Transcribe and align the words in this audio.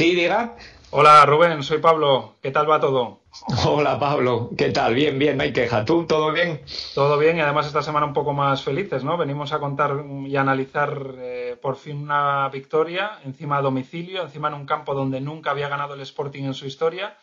Sí, 0.00 0.14
diga. 0.14 0.56
Hola 0.92 1.26
Rubén, 1.26 1.62
soy 1.62 1.76
Pablo. 1.76 2.36
¿Qué 2.40 2.50
tal 2.50 2.70
va 2.70 2.80
todo? 2.80 3.20
Hola 3.66 3.98
Pablo, 3.98 4.48
¿qué 4.56 4.70
tal? 4.70 4.94
Bien, 4.94 5.18
bien, 5.18 5.36
no 5.36 5.42
hay 5.42 5.52
queja. 5.52 5.84
¿Tú 5.84 6.06
todo 6.06 6.32
bien? 6.32 6.62
Todo 6.94 7.18
bien 7.18 7.36
y 7.36 7.42
además 7.42 7.66
esta 7.66 7.82
semana 7.82 8.06
un 8.06 8.14
poco 8.14 8.32
más 8.32 8.62
felices, 8.62 9.04
¿no? 9.04 9.18
Venimos 9.18 9.52
a 9.52 9.58
contar 9.58 10.02
y 10.26 10.36
analizar 10.36 11.16
eh, 11.18 11.54
por 11.60 11.76
fin 11.76 11.98
una 11.98 12.48
victoria 12.48 13.18
encima 13.26 13.58
a 13.58 13.60
domicilio, 13.60 14.22
encima 14.22 14.48
en 14.48 14.54
un 14.54 14.64
campo 14.64 14.94
donde 14.94 15.20
nunca 15.20 15.50
había 15.50 15.68
ganado 15.68 15.92
el 15.92 16.00
Sporting 16.00 16.44
en 16.44 16.54
su 16.54 16.66
historia 16.66 17.18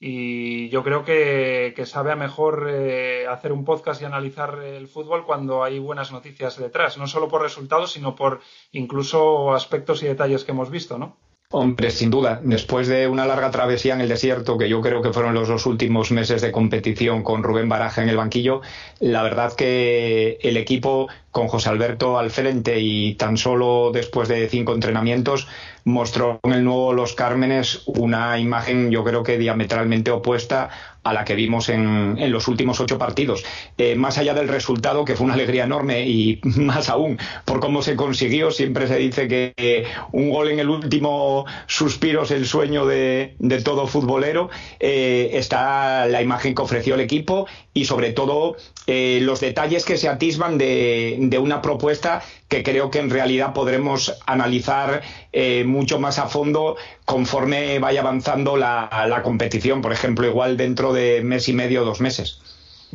y 0.00 0.70
yo 0.70 0.82
creo 0.82 1.04
que, 1.04 1.74
sabe 1.84 2.12
a 2.12 2.16
mejor 2.16 2.66
eh, 2.70 3.26
hacer 3.28 3.52
un 3.52 3.66
podcast 3.66 4.00
y 4.00 4.06
analizar 4.06 4.58
el 4.64 4.88
fútbol 4.88 5.26
cuando 5.26 5.62
hay 5.62 5.78
buenas 5.78 6.12
noticias 6.12 6.56
detrás, 6.56 6.96
no 6.96 7.06
solo 7.06 7.28
por 7.28 7.42
resultados, 7.42 7.92
sino 7.92 8.16
por 8.16 8.40
incluso 8.72 9.52
aspectos 9.52 10.02
y 10.02 10.06
detalles 10.06 10.44
que 10.44 10.52
hemos 10.52 10.70
visto, 10.70 10.96
¿no? 10.96 11.18
Hombre, 11.54 11.90
sin 11.90 12.08
duda, 12.10 12.40
después 12.42 12.88
de 12.88 13.06
una 13.06 13.26
larga 13.26 13.50
travesía 13.50 13.92
en 13.92 14.00
el 14.00 14.08
desierto, 14.08 14.56
que 14.56 14.70
yo 14.70 14.80
creo 14.80 15.02
que 15.02 15.12
fueron 15.12 15.34
los 15.34 15.48
dos 15.48 15.66
últimos 15.66 16.10
meses 16.10 16.40
de 16.40 16.50
competición 16.50 17.22
con 17.22 17.42
Rubén 17.42 17.68
Baraja 17.68 18.02
en 18.02 18.08
el 18.08 18.16
banquillo, 18.16 18.62
la 19.00 19.22
verdad 19.22 19.52
que 19.52 20.38
el 20.40 20.56
equipo 20.56 21.08
con 21.30 21.48
José 21.48 21.68
Alberto 21.68 22.18
al 22.18 22.30
frente 22.30 22.80
y 22.80 23.14
tan 23.16 23.36
solo 23.36 23.90
después 23.92 24.28
de 24.28 24.48
cinco 24.48 24.72
entrenamientos 24.72 25.46
mostró 25.84 26.40
en 26.42 26.52
el 26.52 26.64
nuevo 26.64 26.92
Los 26.94 27.14
Cármenes 27.14 27.82
una 27.86 28.38
imagen 28.38 28.90
yo 28.90 29.04
creo 29.04 29.22
que 29.22 29.38
diametralmente 29.38 30.10
opuesta 30.10 30.70
a 31.04 31.12
la 31.12 31.24
que 31.24 31.34
vimos 31.34 31.68
en, 31.68 32.16
en 32.18 32.30
los 32.30 32.48
últimos 32.48 32.80
ocho 32.80 32.98
partidos. 32.98 33.44
Eh, 33.78 33.94
más 33.94 34.18
allá 34.18 34.34
del 34.34 34.48
resultado, 34.48 35.04
que 35.04 35.16
fue 35.16 35.24
una 35.24 35.34
alegría 35.34 35.64
enorme 35.64 36.06
y 36.06 36.40
más 36.44 36.88
aún 36.88 37.18
por 37.44 37.60
cómo 37.60 37.82
se 37.82 37.96
consiguió, 37.96 38.50
siempre 38.50 38.86
se 38.86 38.96
dice 38.96 39.28
que 39.28 39.86
un 40.12 40.30
gol 40.30 40.50
en 40.50 40.58
el 40.58 40.68
último 40.68 41.46
suspiro 41.66 42.22
es 42.22 42.30
el 42.30 42.46
sueño 42.46 42.86
de, 42.86 43.34
de 43.38 43.62
todo 43.62 43.86
futbolero, 43.86 44.50
eh, 44.80 45.30
está 45.34 46.06
la 46.06 46.22
imagen 46.22 46.54
que 46.54 46.62
ofreció 46.62 46.94
el 46.94 47.00
equipo 47.00 47.46
y 47.74 47.84
sobre 47.86 48.12
todo 48.12 48.56
eh, 48.86 49.20
los 49.22 49.40
detalles 49.40 49.84
que 49.84 49.96
se 49.96 50.08
atisban 50.08 50.58
de, 50.58 51.38
una 51.40 51.62
propuesta 51.62 52.22
que 52.48 52.62
creo 52.62 52.90
que 52.90 52.98
en 52.98 53.10
realidad 53.10 53.52
podremos 53.52 54.18
analizar 54.26 55.02
eh, 55.32 55.64
mucho 55.64 55.98
más 55.98 56.18
a 56.18 56.26
fondo 56.26 56.76
conforme 57.04 57.78
vaya 57.78 58.00
avanzando 58.00 58.56
la, 58.56 59.06
la, 59.08 59.22
competición, 59.22 59.80
por 59.80 59.92
ejemplo, 59.92 60.26
igual 60.26 60.56
dentro 60.56 60.92
de 60.92 61.22
mes 61.22 61.48
y 61.48 61.52
medio 61.52 61.82
o 61.82 61.84
dos 61.84 62.00
meses. 62.00 62.40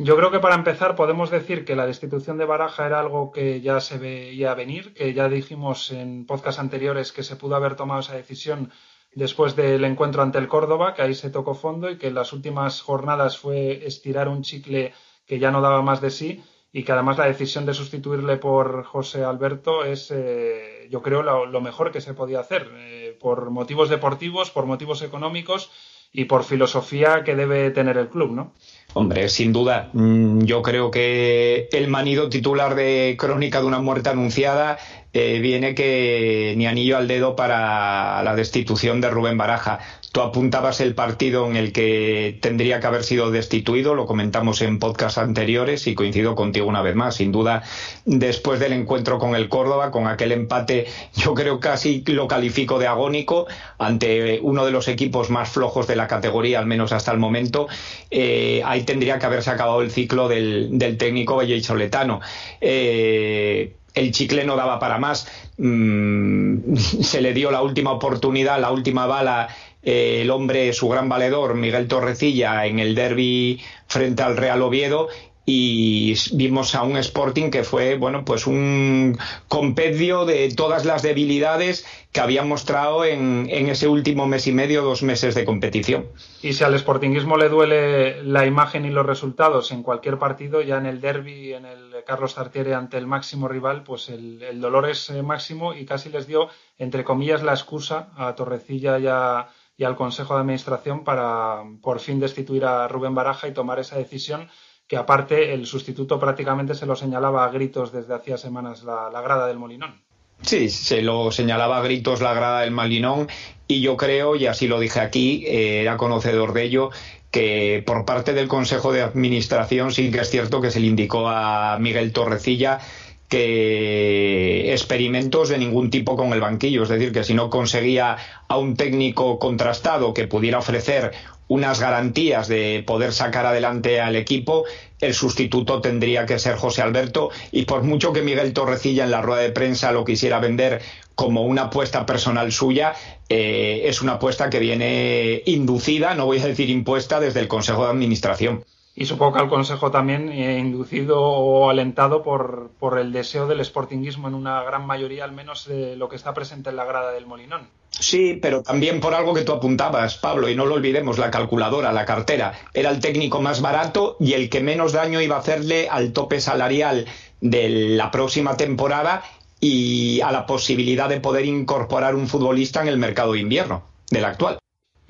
Yo 0.00 0.16
creo 0.16 0.30
que 0.30 0.38
para 0.38 0.54
empezar 0.54 0.94
podemos 0.94 1.28
decir 1.28 1.64
que 1.64 1.74
la 1.74 1.84
destitución 1.84 2.38
de 2.38 2.44
Baraja 2.44 2.86
era 2.86 3.00
algo 3.00 3.32
que 3.32 3.60
ya 3.60 3.80
se 3.80 3.98
veía 3.98 4.54
venir, 4.54 4.94
que 4.94 5.12
ya 5.12 5.28
dijimos 5.28 5.90
en 5.90 6.24
podcast 6.24 6.60
anteriores 6.60 7.10
que 7.10 7.24
se 7.24 7.34
pudo 7.34 7.56
haber 7.56 7.74
tomado 7.74 7.98
esa 7.98 8.14
decisión 8.14 8.70
después 9.14 9.56
del 9.56 9.84
encuentro 9.84 10.22
ante 10.22 10.38
el 10.38 10.48
Córdoba, 10.48 10.94
que 10.94 11.02
ahí 11.02 11.14
se 11.14 11.30
tocó 11.30 11.54
fondo 11.54 11.90
y 11.90 11.98
que 11.98 12.08
en 12.08 12.14
las 12.14 12.32
últimas 12.32 12.80
jornadas 12.80 13.38
fue 13.38 13.86
estirar 13.86 14.28
un 14.28 14.42
chicle 14.42 14.92
que 15.26 15.38
ya 15.38 15.50
no 15.50 15.60
daba 15.60 15.82
más 15.82 16.00
de 16.00 16.10
sí 16.10 16.42
y 16.72 16.84
que 16.84 16.92
además 16.92 17.18
la 17.18 17.26
decisión 17.26 17.64
de 17.66 17.74
sustituirle 17.74 18.36
por 18.36 18.84
José 18.84 19.24
Alberto 19.24 19.84
es, 19.84 20.10
eh, 20.10 20.86
yo 20.90 21.02
creo, 21.02 21.22
lo, 21.22 21.60
mejor 21.60 21.90
que 21.90 22.00
se 22.00 22.14
podía 22.14 22.40
hacer, 22.40 22.70
eh, 22.76 23.16
por 23.18 23.50
motivos 23.50 23.88
deportivos, 23.88 24.50
por 24.50 24.66
motivos 24.66 25.02
económicos 25.02 25.70
y 26.12 26.24
por 26.24 26.44
filosofía 26.44 27.22
que 27.24 27.36
debe 27.36 27.70
tener 27.70 27.98
el 27.98 28.08
club, 28.08 28.32
¿no? 28.32 28.54
Hombre, 28.94 29.28
sin 29.28 29.52
duda. 29.52 29.90
Mm, 29.92 30.42
yo 30.44 30.62
creo 30.62 30.90
que 30.90 31.68
el 31.72 31.88
manido 31.88 32.28
titular 32.28 32.74
de 32.74 33.16
Crónica 33.18 33.60
de 33.60 33.66
una 33.66 33.80
muerte 33.80 34.08
anunciada 34.08 34.78
eh, 35.12 35.38
viene 35.40 35.74
que 35.74 36.54
ni 36.56 36.66
anillo 36.66 36.96
al 36.96 37.08
dedo 37.08 37.34
para 37.36 38.22
la 38.22 38.34
destitución 38.34 39.00
de 39.00 39.10
Rubén 39.10 39.38
Baraja. 39.38 39.78
Tú 40.12 40.22
apuntabas 40.22 40.80
el 40.80 40.94
partido 40.94 41.46
en 41.46 41.56
el 41.56 41.72
que 41.72 42.38
tendría 42.40 42.80
que 42.80 42.86
haber 42.86 43.04
sido 43.04 43.30
destituido, 43.30 43.94
lo 43.94 44.06
comentamos 44.06 44.62
en 44.62 44.78
podcast 44.78 45.18
anteriores 45.18 45.86
y 45.86 45.94
coincido 45.94 46.34
contigo 46.34 46.66
una 46.66 46.82
vez 46.82 46.94
más. 46.94 47.16
Sin 47.16 47.30
duda, 47.30 47.62
después 48.06 48.58
del 48.58 48.72
encuentro 48.72 49.18
con 49.18 49.34
el 49.34 49.48
Córdoba, 49.48 49.90
con 49.90 50.06
aquel 50.06 50.32
empate, 50.32 50.86
yo 51.14 51.34
creo 51.34 51.60
casi 51.60 52.02
lo 52.06 52.26
califico 52.26 52.78
de 52.78 52.86
agónico 52.86 53.46
ante 53.78 54.40
uno 54.42 54.64
de 54.64 54.72
los 54.72 54.88
equipos 54.88 55.28
más 55.30 55.50
flojos 55.50 55.86
de 55.86 55.96
la 55.96 56.06
categoría, 56.06 56.58
al 56.58 56.66
menos 56.66 56.92
hasta 56.92 57.12
el 57.12 57.18
momento. 57.18 57.68
Eh, 58.10 58.62
ahí 58.64 58.84
tendría 58.84 59.18
que 59.18 59.26
haberse 59.26 59.50
acabado 59.50 59.82
el 59.82 59.90
ciclo 59.90 60.28
del, 60.28 60.70
del 60.78 60.96
técnico 60.96 61.36
valleisoletano. 61.36 62.20
Eh, 62.60 63.74
el 63.98 64.12
chicle 64.12 64.44
no 64.44 64.56
daba 64.56 64.78
para 64.78 64.98
más. 64.98 65.26
Mm, 65.58 66.74
se 66.76 67.20
le 67.20 67.34
dio 67.34 67.50
la 67.50 67.62
última 67.62 67.92
oportunidad, 67.92 68.60
la 68.60 68.70
última 68.70 69.06
bala 69.06 69.48
eh, 69.82 70.22
el 70.22 70.30
hombre, 70.30 70.72
su 70.72 70.88
gran 70.88 71.08
valedor, 71.08 71.54
Miguel 71.54 71.88
Torrecilla, 71.88 72.66
en 72.66 72.78
el 72.78 72.94
derby 72.94 73.60
frente 73.86 74.22
al 74.22 74.36
Real 74.36 74.60
Oviedo 74.62 75.08
y 75.50 76.14
vimos 76.34 76.74
a 76.74 76.82
un 76.82 76.98
Sporting 76.98 77.50
que 77.50 77.64
fue, 77.64 77.96
bueno, 77.96 78.22
pues 78.22 78.46
un 78.46 79.16
compendio 79.48 80.26
de 80.26 80.52
todas 80.54 80.84
las 80.84 81.00
debilidades 81.00 81.86
que 82.12 82.20
había 82.20 82.42
mostrado 82.42 83.06
en, 83.06 83.46
en, 83.48 83.68
ese 83.68 83.88
último 83.88 84.26
mes 84.26 84.46
y 84.46 84.52
medio, 84.52 84.82
dos 84.82 85.02
meses 85.02 85.34
de 85.34 85.46
competición. 85.46 86.04
Y 86.42 86.52
si 86.52 86.64
al 86.64 86.78
Sportingismo 86.78 87.38
le 87.38 87.48
duele 87.48 88.22
la 88.24 88.44
imagen 88.44 88.84
y 88.84 88.90
los 88.90 89.06
resultados 89.06 89.72
en 89.72 89.82
cualquier 89.82 90.18
partido, 90.18 90.60
ya 90.60 90.76
en 90.76 90.84
el 90.84 91.00
derby, 91.00 91.54
en 91.54 91.64
el 91.64 91.87
Carlos 92.08 92.34
Tartiere 92.34 92.74
ante 92.74 92.96
el 92.96 93.06
máximo 93.06 93.48
rival, 93.48 93.84
pues 93.84 94.08
el, 94.08 94.60
dolor 94.62 94.88
es 94.88 95.10
eh, 95.10 95.22
máximo 95.22 95.74
y 95.74 95.84
casi 95.84 96.08
les 96.08 96.26
dio, 96.26 96.48
entre 96.78 97.04
comillas, 97.04 97.42
la 97.42 97.52
excusa 97.52 98.08
a 98.16 98.34
Torrecilla 98.34 98.98
y 98.98 99.06
a 99.06 99.48
y 99.76 99.84
al 99.84 99.94
Consejo 99.94 100.34
de 100.34 100.40
Administración 100.40 101.04
para 101.04 101.62
por 101.82 102.00
fin 102.00 102.18
destituir 102.18 102.64
a 102.64 102.88
Rubén 102.88 103.14
Baraja 103.14 103.46
y 103.46 103.52
tomar 103.52 103.78
esa 103.78 103.96
decisión 103.96 104.48
que 104.88 104.96
aparte 104.96 105.52
el 105.52 105.66
sustituto 105.66 106.18
prácticamente 106.18 106.74
se 106.74 106.86
lo 106.86 106.96
señalaba 106.96 107.44
a 107.44 107.50
gritos 107.50 107.92
desde 107.92 108.14
hacía 108.14 108.38
semanas 108.38 108.82
la, 108.82 109.10
la 109.10 109.20
grada 109.20 109.46
del 109.46 109.58
Molinón. 109.58 110.02
Sí, 110.42 110.68
se 110.68 111.02
lo 111.02 111.30
señalaba 111.30 111.78
a 111.78 111.82
gritos 111.82 112.20
la 112.20 112.32
grada 112.32 112.60
del 112.60 112.70
Molinón 112.70 113.28
y 113.66 113.80
yo 113.80 113.96
creo, 113.96 114.34
y 114.34 114.46
así 114.46 114.66
lo 114.66 114.80
dije 114.80 115.00
aquí, 115.00 115.44
eh, 115.46 115.82
era 115.82 115.96
conocedor 115.96 116.52
de 116.54 116.64
ello, 116.64 116.90
que 117.30 117.82
por 117.86 118.04
parte 118.04 118.32
del 118.32 118.48
Consejo 118.48 118.92
de 118.92 119.02
Administración 119.02 119.92
sí 119.92 120.10
que 120.10 120.20
es 120.20 120.30
cierto 120.30 120.60
que 120.60 120.70
se 120.70 120.80
le 120.80 120.86
indicó 120.86 121.28
a 121.28 121.78
Miguel 121.78 122.12
Torrecilla 122.12 122.80
que 123.28 124.72
experimentos 124.72 125.50
de 125.50 125.58
ningún 125.58 125.90
tipo 125.90 126.16
con 126.16 126.32
el 126.32 126.40
banquillo, 126.40 126.82
es 126.82 126.88
decir, 126.88 127.12
que 127.12 127.24
si 127.24 127.34
no 127.34 127.50
conseguía 127.50 128.16
a 128.48 128.56
un 128.56 128.74
técnico 128.74 129.38
contrastado 129.38 130.14
que 130.14 130.26
pudiera 130.26 130.58
ofrecer 130.58 131.12
unas 131.46 131.80
garantías 131.80 132.48
de 132.48 132.82
poder 132.86 133.12
sacar 133.12 133.46
adelante 133.46 134.00
al 134.00 134.16
equipo, 134.16 134.64
el 135.00 135.14
sustituto 135.14 135.80
tendría 135.80 136.26
que 136.26 136.38
ser 136.38 136.56
José 136.56 136.82
Alberto. 136.82 137.30
Y 137.52 137.64
por 137.64 137.82
mucho 137.82 138.12
que 138.12 138.22
Miguel 138.22 138.52
Torrecilla 138.52 139.04
en 139.04 139.10
la 139.10 139.22
rueda 139.22 139.42
de 139.42 139.50
prensa 139.50 139.92
lo 139.92 140.04
quisiera 140.04 140.40
vender 140.40 140.80
como 141.18 141.42
una 141.42 141.62
apuesta 141.62 142.06
personal 142.06 142.52
suya, 142.52 142.94
eh, 143.28 143.82
es 143.86 144.02
una 144.02 144.12
apuesta 144.12 144.50
que 144.50 144.60
viene 144.60 145.42
inducida, 145.46 146.14
no 146.14 146.26
voy 146.26 146.38
a 146.38 146.46
decir 146.46 146.70
impuesta, 146.70 147.18
desde 147.18 147.40
el 147.40 147.48
Consejo 147.48 147.82
de 147.82 147.90
Administración 147.90 148.62
y 148.94 149.06
supongo 149.06 149.34
que 149.34 149.40
al 149.40 149.48
Consejo 149.48 149.92
también 149.92 150.28
eh, 150.28 150.58
inducido 150.58 151.20
o 151.20 151.70
alentado 151.70 152.24
por, 152.24 152.70
por, 152.80 152.98
el 152.98 153.12
deseo 153.12 153.46
del 153.46 153.64
sportinguismo 153.64 154.26
en 154.26 154.34
una 154.34 154.64
gran 154.64 154.86
mayoría, 154.86 155.22
al 155.22 155.30
menos 155.30 155.68
de 155.68 155.94
lo 155.94 156.08
que 156.08 156.16
está 156.16 156.34
presente 156.34 156.70
en 156.70 156.76
la 156.76 156.84
grada 156.84 157.12
del 157.12 157.24
Molinón. 157.24 157.68
Sí, 157.90 158.38
pero 158.42 158.62
también 158.62 159.00
por 159.00 159.14
algo 159.14 159.34
que 159.34 159.42
tú 159.42 159.52
apuntabas, 159.52 160.18
Pablo, 160.18 160.48
y 160.48 160.56
no 160.56 160.66
lo 160.66 160.74
olvidemos, 160.74 161.16
la 161.16 161.30
calculadora, 161.30 161.92
la 161.92 162.04
cartera. 162.04 162.54
Era 162.74 162.90
el 162.90 162.98
técnico 162.98 163.40
más 163.40 163.60
barato 163.60 164.16
y 164.18 164.32
el 164.32 164.50
que 164.50 164.60
menos 164.60 164.92
daño 164.92 165.20
iba 165.20 165.36
a 165.36 165.40
hacerle 165.40 165.88
al 165.88 166.12
tope 166.12 166.40
salarial 166.40 167.06
de 167.40 167.68
la 167.68 168.10
próxima 168.10 168.56
temporada 168.56 169.22
y 169.60 170.20
a 170.20 170.32
la 170.32 170.46
posibilidad 170.46 171.08
de 171.08 171.20
poder 171.20 171.44
incorporar 171.44 172.14
un 172.14 172.28
futbolista 172.28 172.82
en 172.82 172.88
el 172.88 172.98
mercado 172.98 173.32
de 173.32 173.40
invierno 173.40 173.84
del 174.10 174.24
actual. 174.24 174.58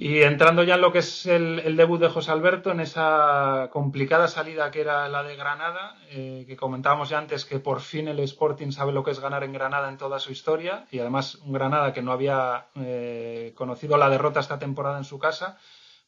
Y 0.01 0.23
entrando 0.23 0.63
ya 0.63 0.77
en 0.77 0.81
lo 0.81 0.93
que 0.93 1.01
es 1.01 1.27
el, 1.27 1.77
debut 1.77 2.01
de 2.01 2.09
José 2.09 2.31
Alberto, 2.31 2.71
en 2.71 2.79
esa 2.79 3.69
complicada 3.73 4.29
salida 4.29 4.71
que 4.71 4.81
era 4.81 5.09
la 5.09 5.25
de 5.25 5.35
Granada, 5.35 5.97
eh, 6.11 6.45
que 6.47 6.57
comentábamos 6.57 7.09
ya 7.09 7.19
antes 7.19 7.45
que 7.45 7.59
por 7.59 7.81
fin 7.81 8.07
el 8.07 8.21
Sporting 8.21 8.71
sabe 8.71 8.93
lo 8.93 9.03
que 9.03 9.11
es 9.11 9.19
ganar 9.19 9.43
en 9.43 9.53
Granada 9.53 9.89
en 9.89 9.99
toda 9.99 10.21
su 10.21 10.31
historia, 10.31 10.87
y 10.93 11.01
además 11.01 11.35
un 11.45 11.53
Granada 11.53 11.93
que 11.93 12.03
no 12.03 12.13
había 12.13 12.69
eh, 12.77 13.53
conocido 13.57 13.97
la 13.97 14.09
derrota 14.09 14.39
esta 14.39 14.61
temporada 14.61 14.99
en 14.99 15.05
su 15.05 15.19
casa, 15.19 15.59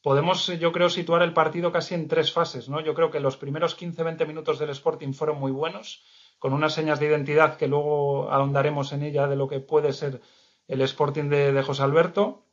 podemos 0.01 0.47
yo 0.47 0.71
creo 0.71 0.89
situar 0.89 1.21
el 1.21 1.33
partido 1.33 1.73
casi 1.73 1.93
en 1.93 2.07
tres 2.07 2.31
fases. 2.31 2.69
¿no? 2.69 2.79
Yo 2.79 2.93
creo 2.93 3.11
que 3.11 3.19
los 3.19 3.35
primeros 3.35 3.77
15-20 3.77 4.25
minutos 4.25 4.57
del 4.57 4.69
Sporting 4.69 5.11
fueron 5.11 5.37
muy 5.37 5.51
buenos, 5.51 6.01
con 6.41 6.53
unas 6.53 6.73
señas 6.73 6.99
de 6.99 7.05
identidad 7.05 7.55
que 7.55 7.67
luego 7.67 8.31
ahondaremos 8.31 8.93
en 8.93 9.03
ella 9.03 9.27
de 9.27 9.35
lo 9.35 9.47
que 9.47 9.59
puede 9.59 9.93
ser 9.93 10.21
el 10.67 10.81
Sporting 10.81 11.29
de, 11.29 11.61
José 11.61 11.83
Alberto 11.83 12.45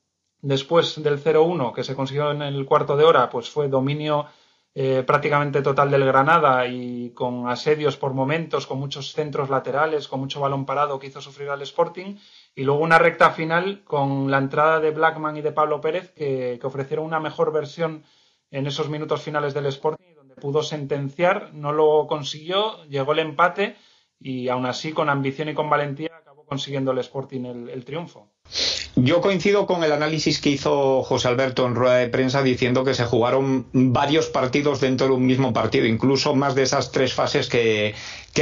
Después 0.43 1.03
del 1.03 1.19
0-1 1.25 1.73
que 1.73 1.83
se 1.83 1.97
consiguió 1.97 2.31
en 2.31 2.43
el 2.43 2.67
cuarto 2.67 2.99
de 2.99 3.05
hora, 3.05 3.31
pues 3.31 3.49
fue 3.49 3.69
dominio 3.69 4.27
eh, 4.75 5.03
prácticamente 5.07 5.63
total 5.63 5.91
del 5.91 6.05
Granada 6.05 6.67
y 6.67 7.11
con 7.13 7.49
asedios 7.49 7.97
por 7.97 8.13
momentos, 8.13 8.67
con 8.67 8.79
muchos 8.79 9.13
centros 9.13 9.49
laterales, 9.49 10.07
con 10.07 10.21
mucho 10.21 10.39
balón 10.39 10.67
parado 10.67 10.99
que 10.99 11.07
hizo 11.07 11.23
sufrir 11.23 11.49
al 11.49 11.63
Sporting. 11.63 12.17
Y 12.55 12.65
luego 12.65 12.83
una 12.83 12.99
recta 12.99 13.31
final 13.31 13.83
con 13.85 14.31
la 14.31 14.39
entrada 14.39 14.81
de 14.81 14.91
Blackman 14.91 15.39
y 15.39 15.41
de 15.41 15.53
Pablo 15.53 15.81
Pérez 15.81 16.13
que, 16.13 16.61
ofrecieron 16.63 17.07
una 17.07 17.21
mejor 17.21 17.53
versión 17.53 18.05
en 18.51 18.67
esos 18.67 18.91
minutos 18.91 19.23
finales 19.23 19.55
del 19.55 19.67
Sporting, 19.67 20.08
pudo 20.41 20.63
sentenciar, 20.63 21.53
no 21.55 21.73
lo 21.73 22.07
consiguió, 22.09 22.85
llegó 22.85 23.13
el 23.13 23.21
empate 23.21 23.77
y 24.21 24.49
aún 24.49 24.67
así 24.67 24.93
con 24.93 25.09
ambición 25.09 25.49
y 25.49 25.55
con 25.55 25.71
valentía 25.71 26.11
acabó 26.17 26.45
consiguiendo 26.45 26.93
el 26.93 26.99
Sporting 26.99 27.45
el 27.45 27.85
triunfo. 27.85 28.29
Yo 29.01 29.21
coincido 29.21 29.67
con 29.67 29.85
el 29.85 29.93
análisis 29.93 30.41
que 30.41 30.51
hizo 30.51 31.05
José 31.05 31.29
Alberto 31.29 31.67
en 31.67 31.77
rueda 31.77 31.97
de 31.97 32.09
prensa 32.09 32.43
diciendo 32.43 32.85
que 32.85 32.95
se 32.95 33.05
jugaron 33.05 33.67
varios 33.73 34.27
partidos 34.27 34.81
dentro 34.81 35.07
de 35.07 35.13
un 35.13 35.25
mismo 35.25 35.53
partido, 35.53 35.87
incluso 35.87 36.35
más 36.35 36.57
de 36.57 36.65
esas 36.65 36.91
tres 36.91 37.15
fases 37.15 37.49
que, 37.49 37.95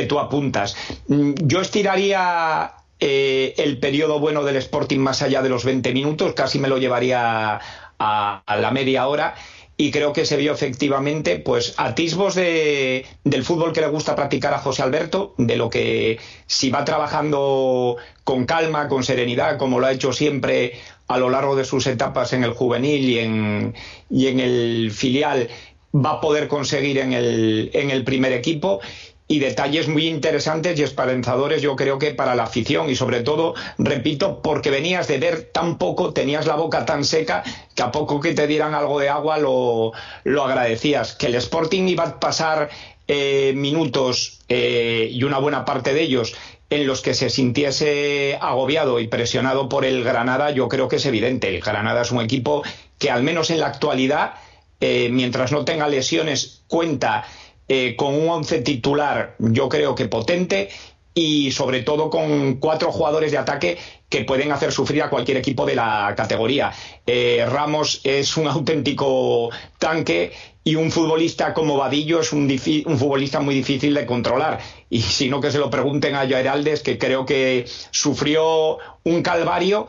tú 0.08 0.18
apuntas. 0.18 0.76
Mm, 1.08 1.32
yo 1.42 1.60
estiraría 1.60 2.72
eh, 3.00 3.54
el 3.58 3.78
periodo 3.78 4.18
bueno 4.18 4.44
del 4.44 4.56
Sporting 4.56 4.98
más 4.98 5.20
allá 5.20 5.42
de 5.42 5.50
los 5.50 5.64
20 5.64 5.92
minutos, 5.92 6.32
casi 6.32 6.58
me 6.58 6.68
lo 6.68 6.78
llevaría 6.78 7.60
a 7.98 8.56
la 8.60 8.70
media 8.70 9.08
hora 9.08 9.34
y 9.76 9.90
creo 9.90 10.12
que 10.12 10.24
se 10.24 10.36
vio 10.36 10.52
efectivamente 10.52 11.38
pues 11.38 11.74
atisbos 11.76 12.34
de, 12.34 13.04
del 13.24 13.44
fútbol 13.44 13.72
que 13.72 13.82
le 13.82 13.88
gusta 13.88 14.16
practicar 14.16 14.54
a 14.54 14.58
José 14.58 14.82
Alberto, 14.82 15.34
de 15.36 15.56
lo 15.56 15.68
que 15.68 16.18
si 16.46 16.70
va 16.70 16.84
trabajando 16.84 17.96
con 18.24 18.46
calma, 18.46 18.88
con 18.88 19.04
serenidad, 19.04 19.58
como 19.58 19.78
lo 19.78 19.86
ha 19.86 19.92
hecho 19.92 20.12
siempre 20.12 20.74
a 21.08 21.18
lo 21.18 21.28
largo 21.28 21.56
de 21.56 21.64
sus 21.64 21.86
etapas 21.86 22.32
en 22.32 22.42
el 22.42 22.52
juvenil 22.52 23.08
y 23.08 23.18
en, 23.18 23.74
y 24.10 24.28
en 24.28 24.40
el 24.40 24.90
filial, 24.92 25.48
va 25.94 26.12
a 26.12 26.20
poder 26.20 26.48
conseguir 26.48 26.98
en 26.98 27.12
el, 27.12 27.70
en 27.74 27.90
el 27.90 28.02
primer 28.02 28.32
equipo 28.32 28.80
y 29.28 29.40
detalles 29.40 29.88
muy 29.88 30.06
interesantes 30.06 30.78
y 30.78 30.82
esperanzadores 30.82 31.60
yo 31.60 31.74
creo 31.74 31.98
que 31.98 32.14
para 32.14 32.34
la 32.34 32.44
afición 32.44 32.88
y 32.88 32.94
sobre 32.94 33.22
todo, 33.22 33.54
repito, 33.78 34.40
porque 34.40 34.70
venías 34.70 35.08
de 35.08 35.18
ver 35.18 35.50
tan 35.52 35.78
poco, 35.78 36.12
tenías 36.12 36.46
la 36.46 36.54
boca 36.54 36.84
tan 36.86 37.04
seca 37.04 37.42
que 37.74 37.82
a 37.82 37.90
poco 37.90 38.20
que 38.20 38.34
te 38.34 38.46
dieran 38.46 38.74
algo 38.74 39.00
de 39.00 39.08
agua 39.08 39.38
lo, 39.38 39.92
lo 40.24 40.44
agradecías. 40.44 41.14
Que 41.14 41.26
el 41.26 41.34
Sporting 41.34 41.88
iba 41.88 42.04
a 42.04 42.20
pasar 42.20 42.68
eh, 43.08 43.52
minutos 43.56 44.40
eh, 44.48 45.08
y 45.10 45.24
una 45.24 45.38
buena 45.38 45.64
parte 45.64 45.92
de 45.92 46.02
ellos 46.02 46.34
en 46.70 46.86
los 46.86 47.00
que 47.00 47.14
se 47.14 47.30
sintiese 47.30 48.38
agobiado 48.40 48.98
y 48.98 49.06
presionado 49.06 49.68
por 49.68 49.84
el 49.84 50.02
Granada, 50.02 50.50
yo 50.50 50.68
creo 50.68 50.88
que 50.88 50.96
es 50.96 51.06
evidente. 51.06 51.48
El 51.48 51.60
Granada 51.60 52.02
es 52.02 52.10
un 52.10 52.20
equipo 52.20 52.62
que 52.98 53.10
al 53.10 53.22
menos 53.22 53.50
en 53.50 53.60
la 53.60 53.66
actualidad, 53.66 54.34
eh, 54.80 55.08
mientras 55.10 55.52
no 55.52 55.64
tenga 55.64 55.86
lesiones, 55.88 56.62
cuenta 56.66 57.24
eh, 57.68 57.96
con 57.96 58.14
un 58.14 58.28
once 58.28 58.60
titular 58.60 59.36
yo 59.38 59.68
creo 59.68 59.94
que 59.94 60.06
potente 60.06 60.68
y 61.16 61.50
sobre 61.50 61.82
todo 61.82 62.10
con 62.10 62.56
cuatro 62.56 62.92
jugadores 62.92 63.32
de 63.32 63.38
ataque 63.38 63.78
que 64.10 64.24
pueden 64.24 64.52
hacer 64.52 64.70
sufrir 64.70 65.02
a 65.02 65.08
cualquier 65.08 65.38
equipo 65.38 65.64
de 65.64 65.74
la 65.74 66.12
categoría. 66.14 66.72
Eh, 67.06 67.44
Ramos 67.48 68.02
es 68.04 68.36
un 68.36 68.46
auténtico 68.48 69.48
tanque 69.78 70.32
y 70.62 70.74
un 70.74 70.90
futbolista 70.90 71.54
como 71.54 71.76
Vadillo 71.78 72.20
es 72.20 72.32
un, 72.32 72.42
un, 72.42 72.98
futbolista 72.98 73.40
muy 73.40 73.54
difícil 73.54 73.94
de 73.94 74.04
controlar. 74.04 74.58
Y 74.90 75.00
si 75.00 75.30
no 75.30 75.40
que 75.40 75.50
se 75.50 75.58
lo 75.58 75.70
pregunten 75.70 76.16
a 76.16 76.24
Heraldes, 76.24 76.82
que 76.82 76.98
creo 76.98 77.24
que 77.24 77.64
sufrió 77.90 78.78
un 79.04 79.22
calvario 79.22 79.88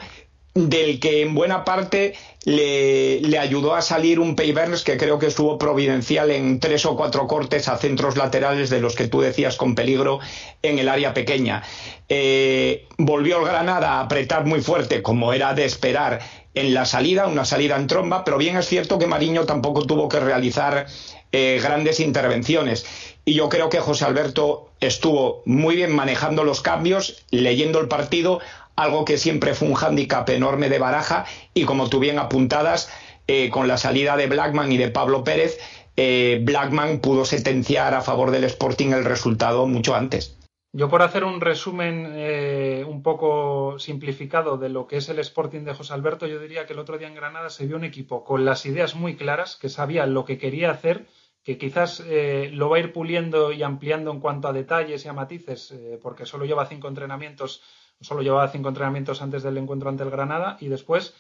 del 0.58 1.00
que 1.00 1.22
en 1.22 1.36
buena 1.36 1.64
parte 1.64 2.16
le, 2.44 3.38
ayudó 3.38 3.76
a 3.76 3.82
salir 3.82 4.20
un 4.20 4.36
Payverns 4.36 4.84
que 4.84 4.98
creo 4.98 5.20
que 5.20 5.28
estuvo 5.28 5.58
providencial 5.58 6.32
en 6.32 6.60
tres 6.60 6.86
o 6.86 6.96
cuatro 6.96 7.28
cortes 7.28 7.68
a 7.68 7.78
centros 7.78 8.18
laterales 8.18 8.70
de 8.70 8.82
los 8.82 8.96
que 8.96 9.08
tú 9.08 9.22
decías 9.22 9.56
con 9.56 9.76
peligro 9.76 10.20
en 10.64 10.80
el 10.80 10.90
área 10.90 11.14
pequeña. 11.14 11.64
Eh, 12.10 12.88
volvió 12.98 13.40
el 13.40 13.46
Granada 13.46 13.94
a 13.94 14.02
apretar 14.02 14.46
muy 14.46 14.62
fuerte, 14.62 15.04
como 15.04 15.34
era 15.34 15.54
de 15.54 15.66
esperar, 15.66 16.22
en 16.56 16.74
la 16.74 16.86
salida, 16.86 17.28
una 17.28 17.46
salida 17.46 17.76
en 17.76 17.86
tromba, 17.86 18.24
pero 18.24 18.40
bien 18.40 18.58
es 18.58 18.66
cierto 18.66 18.98
que 18.98 19.06
Mariño 19.06 19.46
tampoco 19.46 19.86
tuvo 19.86 20.10
que 20.10 20.20
realizar 20.20 20.88
eh, 21.32 21.60
grandes 21.62 22.00
intervenciones. 22.00 22.86
Y 23.26 23.34
yo 23.36 23.50
creo 23.50 23.70
que 23.70 23.80
José 23.80 24.06
Alberto 24.06 24.72
estuvo 24.80 25.44
muy 25.46 25.76
bien 25.76 25.94
manejando 25.94 26.44
los 26.44 26.62
cambios, 26.62 27.24
leyendo 27.30 27.80
el 27.80 27.88
partido, 27.88 28.40
algo 28.78 29.04
que 29.04 29.18
siempre 29.18 29.54
fue 29.56 29.68
un 29.68 29.74
hándicap 29.74 30.30
enorme 30.30 30.70
de 30.70 30.80
Baraja 30.80 31.26
y 31.54 31.66
como 31.66 31.90
tú 31.90 32.00
bien 32.00 32.20
apuntadas, 32.20 32.90
eh, 33.28 33.50
con 33.50 33.68
la 33.68 33.78
salida 33.78 34.16
de 34.16 34.28
Blackman 34.28 34.72
y 34.72 34.78
de 34.78 34.90
Pablo 34.90 35.24
Pérez, 35.24 35.60
eh, 35.98 36.40
Blackman 36.44 37.00
pudo 37.00 37.26
sentenciar 37.26 37.94
a 37.94 38.02
favor 38.02 38.32
del 38.32 38.46
Sporting 38.46 38.92
el 38.94 39.04
resultado 39.04 39.66
mucho 39.68 39.96
antes. 39.96 40.38
Yo 40.72 40.90
por 40.90 41.02
hacer 41.02 41.24
un 41.24 41.42
resumen 41.42 42.08
eh, 42.14 42.86
un 42.88 43.02
poco 43.02 43.80
simplificado 43.80 44.58
de 44.58 44.70
lo 44.70 44.86
que 44.86 44.98
es 44.98 45.10
el 45.10 45.18
Sporting 45.20 45.62
de 45.62 45.74
José 45.74 45.94
Alberto, 45.94 46.28
yo 46.28 46.40
diría 46.40 46.68
que 46.68 46.74
el 46.74 46.80
otro 46.80 47.00
día 47.00 47.08
en 47.08 47.16
Granada 47.16 47.50
se 47.50 47.66
vio 47.66 47.78
un 47.78 47.84
equipo 47.84 48.24
con 48.24 48.46
las 48.46 48.66
ideas 48.66 48.94
muy 48.94 49.16
claras, 49.16 49.56
que 49.56 49.70
sabía 49.70 50.06
lo 50.06 50.24
que 50.24 50.38
quería 50.38 50.70
hacer, 50.70 51.08
que 51.44 51.58
quizás 51.58 52.04
lo 52.52 52.70
va 52.70 52.78
a 52.78 52.80
ir 52.82 52.92
puliendo 52.92 53.54
y 53.54 53.64
ampliando 53.64 54.12
en 54.12 54.20
cuanto 54.20 54.50
a 54.50 54.54
detalles 54.54 55.06
y 55.06 55.08
a 55.08 55.14
matices, 55.14 55.74
porque 56.02 56.26
solo 56.26 56.44
lleva 56.44 56.66
cinco 56.66 56.90
entrenamientos 56.90 57.64
Solo 58.02 58.22
llevaba 58.22 58.48
cinco 58.50 58.70
entrenamientos 58.70 59.22
antes 59.22 59.44
del 59.44 59.58
encuentro 59.58 59.90
ante 59.90 60.04
el 60.04 60.12
Granada 60.12 60.58
y 60.60 60.68
después 60.68 61.16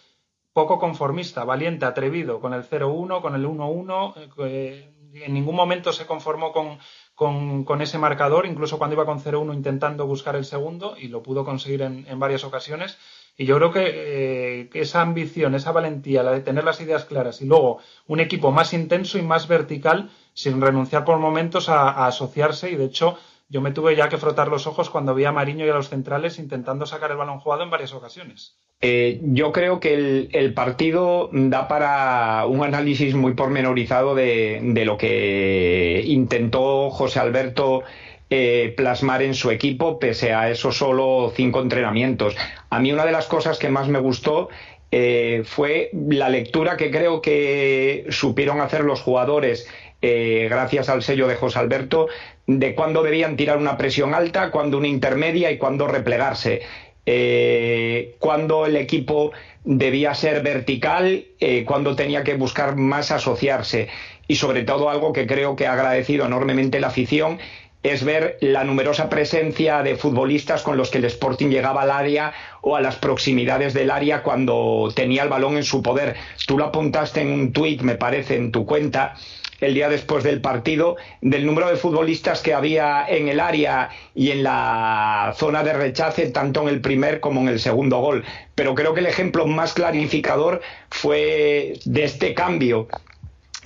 poco 0.57 0.79
conformista, 0.79 1.43
valiente, 1.43 1.85
atrevido, 1.85 2.39
con 2.39 2.53
el 2.53 2.63
0-1, 2.63 3.21
con 3.21 3.35
el 3.35 3.45
1-1. 3.45 4.13
Eh, 4.39 4.91
en 5.13 5.33
ningún 5.33 5.55
momento 5.55 5.93
se 5.93 6.05
conformó 6.05 6.51
con, 6.51 7.81
ese 7.81 7.97
marcador, 7.97 8.45
incluso 8.45 8.79
cuando 8.79 8.95
iba 8.95 9.05
con 9.05 9.19
0-1 9.19 9.53
intentando 9.53 10.07
buscar 10.07 10.35
el 10.35 10.45
segundo 10.45 10.95
y 10.97 11.09
lo 11.09 11.21
pudo 11.21 11.45
conseguir 11.45 11.81
en, 11.81 12.19
varias 12.19 12.43
ocasiones. 12.43 12.97
Y 13.37 13.45
yo 13.45 13.57
creo 13.57 13.71
eh, 13.75 14.67
que, 14.71 14.81
esa 14.81 15.01
ambición, 15.01 15.53
esa 15.53 15.71
valentía, 15.71 16.23
la 16.23 16.31
de 16.31 16.41
tener 16.41 16.63
las 16.63 16.81
ideas 16.81 17.05
claras 17.05 17.39
y 17.41 17.45
luego 17.45 17.77
un 18.07 18.19
equipo 18.19 18.51
más 18.51 18.73
intenso 18.73 19.19
y 19.19 19.21
más 19.21 19.47
vertical, 19.47 20.09
sin 20.33 20.59
renunciar 20.59 21.05
por 21.05 21.19
momentos 21.19 21.69
a 21.69 22.07
asociarse 22.07 22.71
y 22.71 22.75
de 22.75 22.85
hecho 22.85 23.17
yo 23.49 23.61
me 23.61 23.71
tuve 23.71 23.95
ya 23.95 24.09
que 24.09 24.17
frotar 24.17 24.49
los 24.49 24.67
ojos 24.67 24.89
cuando 24.89 25.15
vi 25.15 25.25
a 25.25 25.31
Mariño 25.31 25.65
y 25.65 25.69
a 25.69 25.73
los 25.73 25.89
centrales 25.89 26.39
intentando 26.39 26.85
sacar 26.85 27.11
el 27.11 27.17
balón 27.17 27.39
jugado 27.39 27.63
en 27.63 27.69
varias 27.69 27.93
ocasiones. 27.93 28.57
Eh, 28.81 29.19
yo 29.23 29.51
creo 29.51 29.79
que 29.79 30.27
el, 30.31 30.53
partido 30.53 31.29
da 31.31 31.67
para 31.67 32.45
un 32.45 32.63
análisis 32.63 33.15
muy 33.15 33.33
pormenorizado 33.33 34.13
de, 34.13 34.83
lo 34.85 34.97
que 34.97 36.03
intentó 36.05 36.91
José 36.91 37.19
Alberto 37.19 37.83
eh, 38.29 38.73
plasmar 38.77 39.23
en 39.23 39.33
su 39.33 39.49
equipo, 39.49 39.97
pese 39.97 40.33
a 40.33 40.51
esos 40.51 40.77
solo 40.77 41.31
cinco 41.35 41.61
entrenamientos. 41.61 42.35
A 42.69 42.79
mí 42.79 42.91
una 42.91 43.05
de 43.05 43.13
las 43.13 43.27
cosas 43.27 43.57
que 43.57 43.69
más 43.69 43.87
me 43.87 43.99
gustó 43.99 44.49
eh, 44.91 45.43
fue 45.45 45.89
la 45.93 46.29
lectura 46.29 46.77
que 46.77 46.91
creo 46.91 47.21
que 47.21 48.05
supieron 48.09 48.61
hacer 48.61 48.83
los 48.83 49.01
jugadores 49.01 49.67
gracias 50.01 50.89
al 50.89 51.01
sello 51.03 51.27
de 51.27 51.35
José 51.35 51.59
Alberto, 51.59 52.07
de 52.45 52.75
cuándo 52.75 53.03
debían 53.03 53.35
tirar 53.35 53.57
una 53.57 53.77
presión 53.77 54.13
alta, 54.13 54.51
cuándo 54.51 54.77
una 54.77 54.87
intermedia 54.87 55.51
y 55.51 55.57
cuándo 55.57 55.87
replegarse. 55.87 56.61
Eh, 57.09 58.15
cuándo 58.19 58.65
el 58.65 58.75
equipo 58.75 59.31
debía 59.63 60.13
ser 60.13 60.43
vertical, 60.43 61.23
eh, 61.39 61.63
cuándo 61.63 61.95
tenía 61.95 62.21
que 62.25 62.35
buscar 62.35 62.75
más 62.75 63.11
asociarse. 63.11 63.87
Y 64.27 64.35
sobre 64.35 64.63
todo 64.63 64.89
algo 64.89 65.13
que 65.13 65.25
creo 65.25 65.55
que 65.55 65.67
ha 65.67 65.73
agradecido 65.73 66.25
enormemente 66.25 66.81
la 66.81 66.87
afición 66.87 67.39
es 67.81 68.03
ver 68.03 68.37
la 68.41 68.65
numerosa 68.65 69.07
presencia 69.07 69.83
de 69.83 69.95
futbolistas 69.95 70.63
con 70.63 70.75
los 70.75 70.89
que 70.89 70.97
el 70.97 71.05
Sporting 71.05 71.47
llegaba 71.47 71.83
al 71.83 71.91
área 71.91 72.33
o 72.61 72.75
a 72.75 72.81
las 72.81 72.97
proximidades 72.97 73.73
del 73.73 73.89
área 73.89 74.21
cuando 74.21 74.91
tenía 74.93 75.23
el 75.23 75.29
balón 75.29 75.55
en 75.55 75.63
su 75.63 75.81
poder. 75.81 76.17
Tú 76.45 76.57
lo 76.57 76.65
apuntaste 76.65 77.21
en 77.21 77.31
un 77.31 77.53
tuit, 77.53 77.81
me 77.83 77.95
parece, 77.95 78.35
en 78.35 78.51
tu 78.51 78.65
cuenta, 78.65 79.15
el 79.59 79.73
día 79.73 79.89
después 79.89 80.23
del 80.23 80.41
partido, 80.41 80.97
del 81.21 81.45
número 81.45 81.69
de 81.69 81.77
futbolistas 81.77 82.41
que 82.41 82.53
había 82.53 83.05
en 83.07 83.27
el 83.27 83.39
área 83.39 83.89
y 84.13 84.31
en 84.31 84.43
la 84.43 85.33
zona 85.37 85.63
de 85.63 85.73
rechace, 85.73 86.27
tanto 86.27 86.61
en 86.61 86.69
el 86.69 86.81
primer 86.81 87.19
como 87.19 87.41
en 87.41 87.47
el 87.47 87.59
segundo 87.59 87.99
gol. 87.99 88.23
Pero 88.55 88.75
creo 88.75 88.93
que 88.93 88.99
el 88.99 89.07
ejemplo 89.07 89.47
más 89.47 89.73
clarificador 89.73 90.61
fue 90.89 91.73
de 91.85 92.03
este 92.03 92.33
cambio 92.33 92.87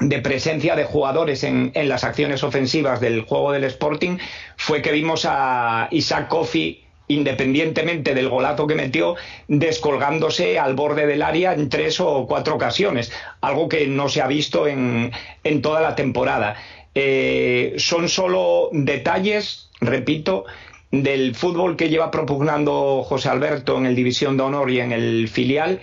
de 0.01 0.19
presencia 0.19 0.75
de 0.75 0.83
jugadores 0.83 1.43
en, 1.43 1.71
las 1.75 2.03
acciones 2.03 2.43
ofensivas 2.43 2.99
del 2.99 3.21
juego 3.21 3.51
del 3.51 3.63
Sporting 3.65 4.17
fue 4.57 4.81
que 4.81 4.91
vimos 4.91 5.25
a 5.29 5.87
Isaac 5.91 6.27
Kofi 6.27 6.83
independientemente 7.13 8.13
del 8.13 8.29
golazo 8.29 8.67
que 8.67 8.75
metió, 8.75 9.15
descolgándose 9.47 10.59
al 10.59 10.75
borde 10.75 11.05
del 11.05 11.21
área 11.21 11.53
en 11.53 11.69
tres 11.69 11.99
o 11.99 12.25
cuatro 12.27 12.55
ocasiones, 12.55 13.11
algo 13.41 13.69
que 13.69 13.87
no 13.87 14.09
se 14.09 14.21
ha 14.21 14.27
visto 14.27 14.67
en, 14.67 15.11
en 15.43 15.61
toda 15.61 15.81
la 15.81 15.95
temporada. 15.95 16.55
Eh, 16.93 17.75
son 17.77 18.09
solo 18.09 18.69
detalles, 18.71 19.69
repito, 19.79 20.45
del 20.91 21.35
fútbol 21.35 21.77
que 21.77 21.89
lleva 21.89 22.11
propugnando 22.11 23.03
José 23.03 23.29
Alberto 23.29 23.77
en 23.77 23.85
el 23.85 23.95
División 23.95 24.35
de 24.35 24.43
Honor 24.43 24.69
y 24.69 24.79
en 24.81 24.91
el 24.91 25.29
filial, 25.29 25.79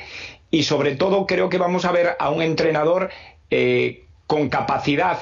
y 0.51 0.65
sobre 0.65 0.97
todo 0.97 1.27
creo 1.27 1.49
que 1.49 1.59
vamos 1.59 1.85
a 1.85 1.93
ver 1.93 2.17
a 2.19 2.31
un 2.31 2.43
entrenador 2.43 3.11
eh, 3.51 4.05
con 4.27 4.49
capacidad 4.51 5.19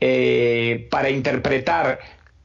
eh, 0.00 0.88
para 0.90 1.10
interpretar 1.10 2.00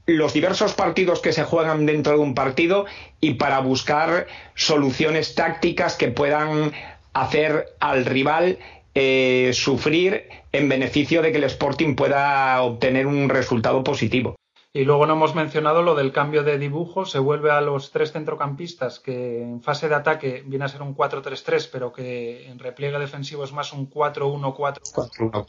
los 0.05 0.33
diversos 0.33 0.73
partidos 0.73 1.21
que 1.21 1.33
se 1.33 1.43
juegan 1.43 1.85
dentro 1.85 2.13
de 2.13 2.19
un 2.19 2.35
partido 2.35 2.85
y 3.19 3.35
para 3.35 3.59
buscar 3.59 4.27
soluciones 4.55 5.35
tácticas 5.35 5.95
que 5.95 6.09
puedan 6.09 6.73
hacer 7.13 7.67
al 7.79 8.05
rival 8.05 8.59
eh, 8.95 9.51
sufrir 9.53 10.25
en 10.51 10.69
beneficio 10.69 11.21
de 11.21 11.31
que 11.31 11.37
el 11.37 11.45
Sporting 11.45 11.95
pueda 11.95 12.61
obtener 12.61 13.07
un 13.07 13.29
resultado 13.29 13.83
positivo. 13.83 14.35
Y 14.75 14.85
luego 14.85 15.05
no 15.05 15.13
hemos 15.13 15.35
mencionado 15.35 15.83
lo 15.83 15.93
del 15.93 16.11
cambio 16.11 16.43
de 16.43 16.57
dibujo. 16.57 17.05
Se 17.05 17.19
vuelve 17.19 17.51
a 17.51 17.61
los 17.61 17.91
tres 17.91 18.11
centrocampistas 18.11 18.99
que 18.99 19.43
en 19.43 19.61
fase 19.61 19.87
de 19.87 19.93
ataque 19.93 20.43
viene 20.47 20.65
a 20.65 20.67
ser 20.67 20.81
un 20.81 20.95
4-3-3, 20.95 21.69
pero 21.71 21.93
que 21.93 22.47
en 22.49 22.57
repliegue 22.57 22.97
defensivo 22.97 23.43
es 23.43 23.53
más 23.53 23.71
un 23.71 23.87
4-1-4. 23.87 24.79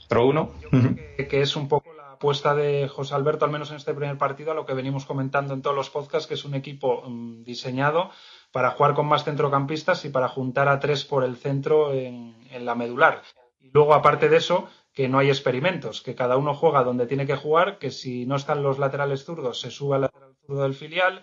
4-1. 0.09 1.17
Que, 1.17 1.27
que 1.27 1.41
es 1.41 1.57
un 1.57 1.69
poco 1.69 1.94
apuesta 2.25 2.55
de 2.55 2.89
José 2.89 3.15
Alberto, 3.15 3.45
al 3.45 3.51
menos 3.51 3.71
en 3.71 3.77
este 3.77 3.93
primer 3.93 4.17
partido, 4.17 4.51
a 4.51 4.55
lo 4.55 4.65
que 4.65 4.73
venimos 4.73 5.05
comentando 5.05 5.53
en 5.53 5.61
todos 5.61 5.77
los 5.77 5.91
podcasts, 5.91 6.27
que 6.27 6.33
es 6.33 6.47
un 6.47 6.55
equipo 6.55 7.03
mm, 7.07 7.43
diseñado 7.43 8.11
para 8.51 8.71
jugar 8.71 8.95
con 8.95 9.05
más 9.05 9.25
centrocampistas 9.25 10.07
y 10.07 10.09
para 10.09 10.31
juntar 10.31 10.69
a 10.69 10.81
tres 10.81 11.05
por 11.05 11.23
el 11.23 11.37
centro 11.37 11.93
en, 11.93 12.35
la 12.65 12.75
medular. 12.75 13.21
Y 13.61 13.69
luego, 13.75 13.93
aparte 13.93 14.31
de 14.31 14.39
eso, 14.39 14.71
que 14.95 15.07
no 15.07 15.19
hay 15.19 15.29
experimentos, 15.29 16.01
que 16.01 16.15
cada 16.15 16.39
uno 16.39 16.55
juega 16.55 16.83
donde 16.83 17.07
tiene 17.07 17.27
que 17.27 17.37
jugar, 17.37 17.79
que 17.79 17.91
si 17.91 18.25
no 18.25 18.37
están 18.37 18.63
los 18.63 18.79
laterales 18.79 19.27
zurdos 19.27 19.61
se 19.61 19.71
sube 19.71 19.97
al 19.97 20.01
lateral 20.03 20.35
zurdo 20.47 20.63
del 20.63 20.73
filial, 20.73 21.21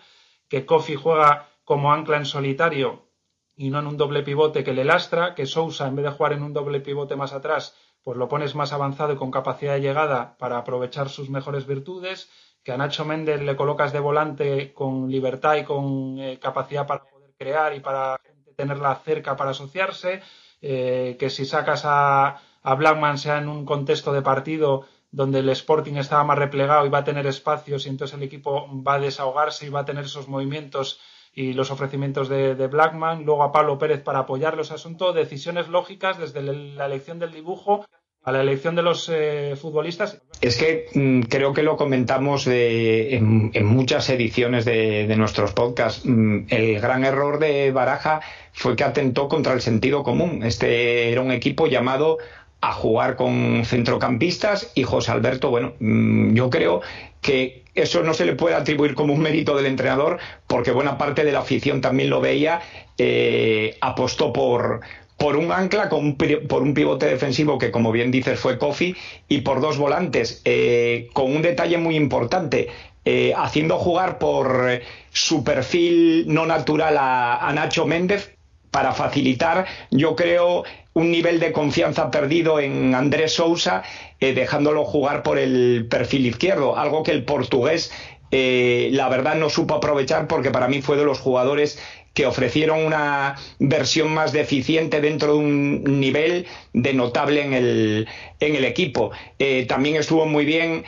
que 0.48 0.64
Kofi 0.64 0.94
juega 0.94 1.48
como 1.64 1.92
ancla 1.92 2.16
en 2.16 2.26
solitario 2.26 3.08
y 3.56 3.70
no 3.70 3.80
en 3.80 3.88
un 3.88 3.96
doble 3.96 4.22
pivote 4.22 4.62
que 4.62 4.72
le 4.72 4.84
lastra, 4.84 5.34
que 5.34 5.46
Sousa 5.46 5.88
en 5.88 5.96
vez 5.96 6.04
de 6.04 6.12
jugar 6.12 6.32
en 6.34 6.44
un 6.44 6.52
doble 6.52 6.78
pivote 6.78 7.16
más 7.16 7.32
atrás, 7.32 7.74
pues 8.02 8.16
lo 8.16 8.28
pones 8.28 8.54
más 8.54 8.72
avanzado 8.72 9.12
y 9.12 9.16
con 9.16 9.30
capacidad 9.30 9.74
de 9.74 9.80
llegada 9.80 10.36
para 10.38 10.58
aprovechar 10.58 11.08
sus 11.08 11.30
mejores 11.30 11.66
virtudes, 11.66 12.30
que 12.62 12.72
a 12.72 12.76
Nacho 12.76 13.04
Méndez 13.04 13.40
le 13.42 13.56
colocas 13.56 13.92
de 13.92 14.00
volante 14.00 14.72
con 14.72 15.10
libertad 15.10 15.56
y 15.56 15.64
con 15.64 16.18
eh, 16.18 16.38
capacidad 16.40 16.86
para 16.86 17.04
poder 17.04 17.32
crear 17.38 17.74
y 17.74 17.80
para 17.80 18.20
tenerla 18.56 18.94
cerca 18.96 19.36
para 19.36 19.50
asociarse, 19.50 20.22
eh, 20.60 21.16
que 21.18 21.30
si 21.30 21.44
sacas 21.44 21.82
a, 21.84 22.40
a 22.62 22.74
Blackman 22.74 23.18
sea 23.18 23.38
en 23.38 23.48
un 23.48 23.64
contexto 23.64 24.12
de 24.12 24.22
partido 24.22 24.86
donde 25.10 25.40
el 25.40 25.48
Sporting 25.50 25.94
estaba 25.96 26.24
más 26.24 26.38
replegado 26.38 26.86
y 26.86 26.88
va 26.88 26.98
a 26.98 27.04
tener 27.04 27.26
espacios 27.26 27.86
y 27.86 27.90
entonces 27.90 28.16
el 28.16 28.22
equipo 28.22 28.66
va 28.82 28.94
a 28.94 29.00
desahogarse 29.00 29.66
y 29.66 29.70
va 29.70 29.80
a 29.80 29.84
tener 29.84 30.04
esos 30.04 30.28
movimientos 30.28 31.00
y 31.34 31.54
los 31.54 31.70
ofrecimientos 31.70 32.28
de, 32.28 32.54
Blackman, 32.66 33.24
luego 33.24 33.42
a 33.42 33.52
Pablo 33.52 33.78
Pérez 33.78 34.02
para 34.02 34.20
apoyarlos, 34.20 34.70
asunto, 34.70 35.12
decisiones 35.12 35.68
lógicas 35.68 36.18
desde 36.18 36.42
la 36.42 36.86
elección 36.86 37.18
del 37.18 37.32
dibujo 37.32 37.86
a 38.24 38.30
la 38.30 38.40
elección 38.40 38.76
de 38.76 38.82
los 38.82 39.10
eh, 39.12 39.56
futbolistas. 39.60 40.22
Es 40.40 40.56
que 40.56 40.86
mm, 40.94 41.22
creo 41.22 41.52
que 41.52 41.64
lo 41.64 41.76
comentamos 41.76 42.46
en, 42.46 43.50
muchas 43.64 44.08
ediciones 44.10 44.64
de, 44.64 45.08
de 45.08 45.16
nuestros 45.16 45.52
podcasts. 45.52 46.02
Mm, 46.04 46.46
el 46.48 46.80
gran 46.80 47.04
error 47.04 47.40
de 47.40 47.72
Baraja 47.72 48.20
fue 48.52 48.76
que 48.76 48.84
atentó 48.84 49.26
contra 49.26 49.54
el 49.54 49.60
sentido 49.60 50.04
común. 50.04 50.44
Este 50.44 51.10
era 51.10 51.20
un 51.20 51.32
equipo 51.32 51.66
llamado 51.66 52.18
a 52.62 52.72
jugar 52.72 53.16
con 53.16 53.64
centrocampistas 53.64 54.70
y 54.74 54.84
José 54.84 55.10
Alberto, 55.10 55.50
bueno, 55.50 55.74
mm, 55.80 56.34
yo 56.34 56.48
creo 56.48 56.80
que 57.20 57.64
eso 57.74 58.02
no 58.04 58.14
se 58.14 58.24
le 58.24 58.34
puede 58.34 58.54
atribuir 58.54 58.94
como 58.94 59.12
un 59.12 59.20
mérito 59.20 59.56
del 59.56 59.66
entrenador 59.66 60.18
porque 60.46 60.70
buena 60.70 60.96
parte 60.96 61.24
de 61.24 61.32
la 61.32 61.40
afición 61.40 61.80
también 61.80 62.08
lo 62.08 62.20
veía, 62.20 62.62
eh, 62.98 63.76
apostó 63.80 64.32
por, 64.32 64.80
por 65.16 65.36
un 65.36 65.50
ancla, 65.50 65.88
con, 65.88 66.16
por 66.16 66.62
un 66.62 66.72
pivote 66.72 67.06
defensivo 67.06 67.58
que, 67.58 67.72
como 67.72 67.90
bien 67.90 68.12
dices, 68.12 68.38
fue 68.38 68.58
Kofi, 68.58 68.94
y 69.28 69.40
por 69.40 69.60
dos 69.60 69.76
volantes, 69.76 70.40
eh, 70.44 71.08
con 71.12 71.34
un 71.34 71.42
detalle 71.42 71.78
muy 71.78 71.96
importante, 71.96 72.68
eh, 73.04 73.32
haciendo 73.36 73.78
jugar 73.78 74.18
por 74.18 74.80
su 75.10 75.42
perfil 75.42 76.26
no 76.28 76.46
natural 76.46 76.96
a, 76.96 77.48
a 77.48 77.52
Nacho 77.52 77.86
Méndez 77.86 78.36
para 78.70 78.92
facilitar, 78.92 79.66
yo 79.90 80.16
creo, 80.16 80.64
un 80.94 81.10
nivel 81.10 81.40
de 81.40 81.52
confianza 81.52 82.10
perdido 82.10 82.60
en 82.60 82.94
Andrés 82.94 83.34
Sousa, 83.34 83.82
eh, 84.20 84.34
dejándolo 84.34 84.84
jugar 84.84 85.22
por 85.22 85.38
el 85.38 85.86
perfil 85.88 86.26
izquierdo, 86.26 86.76
algo 86.76 87.02
que 87.02 87.12
el 87.12 87.24
portugués, 87.24 87.92
eh, 88.30 88.88
la 88.92 89.08
verdad, 89.08 89.34
no 89.36 89.50
supo 89.50 89.74
aprovechar 89.74 90.26
porque 90.26 90.50
para 90.50 90.68
mí 90.68 90.82
fue 90.82 90.96
de 90.96 91.04
los 91.04 91.18
jugadores 91.18 91.78
que 92.14 92.26
ofrecieron 92.26 92.84
una 92.84 93.36
versión 93.58 94.12
más 94.12 94.32
deficiente 94.32 95.00
dentro 95.00 95.34
de 95.34 95.38
un 95.38 96.00
nivel 96.00 96.46
de 96.72 96.92
notable 96.92 97.42
en 97.42 97.54
el, 97.54 98.08
en 98.40 98.56
el 98.56 98.64
equipo. 98.64 99.12
Eh, 99.38 99.64
también 99.66 99.96
estuvo 99.96 100.26
muy 100.26 100.44
bien 100.44 100.84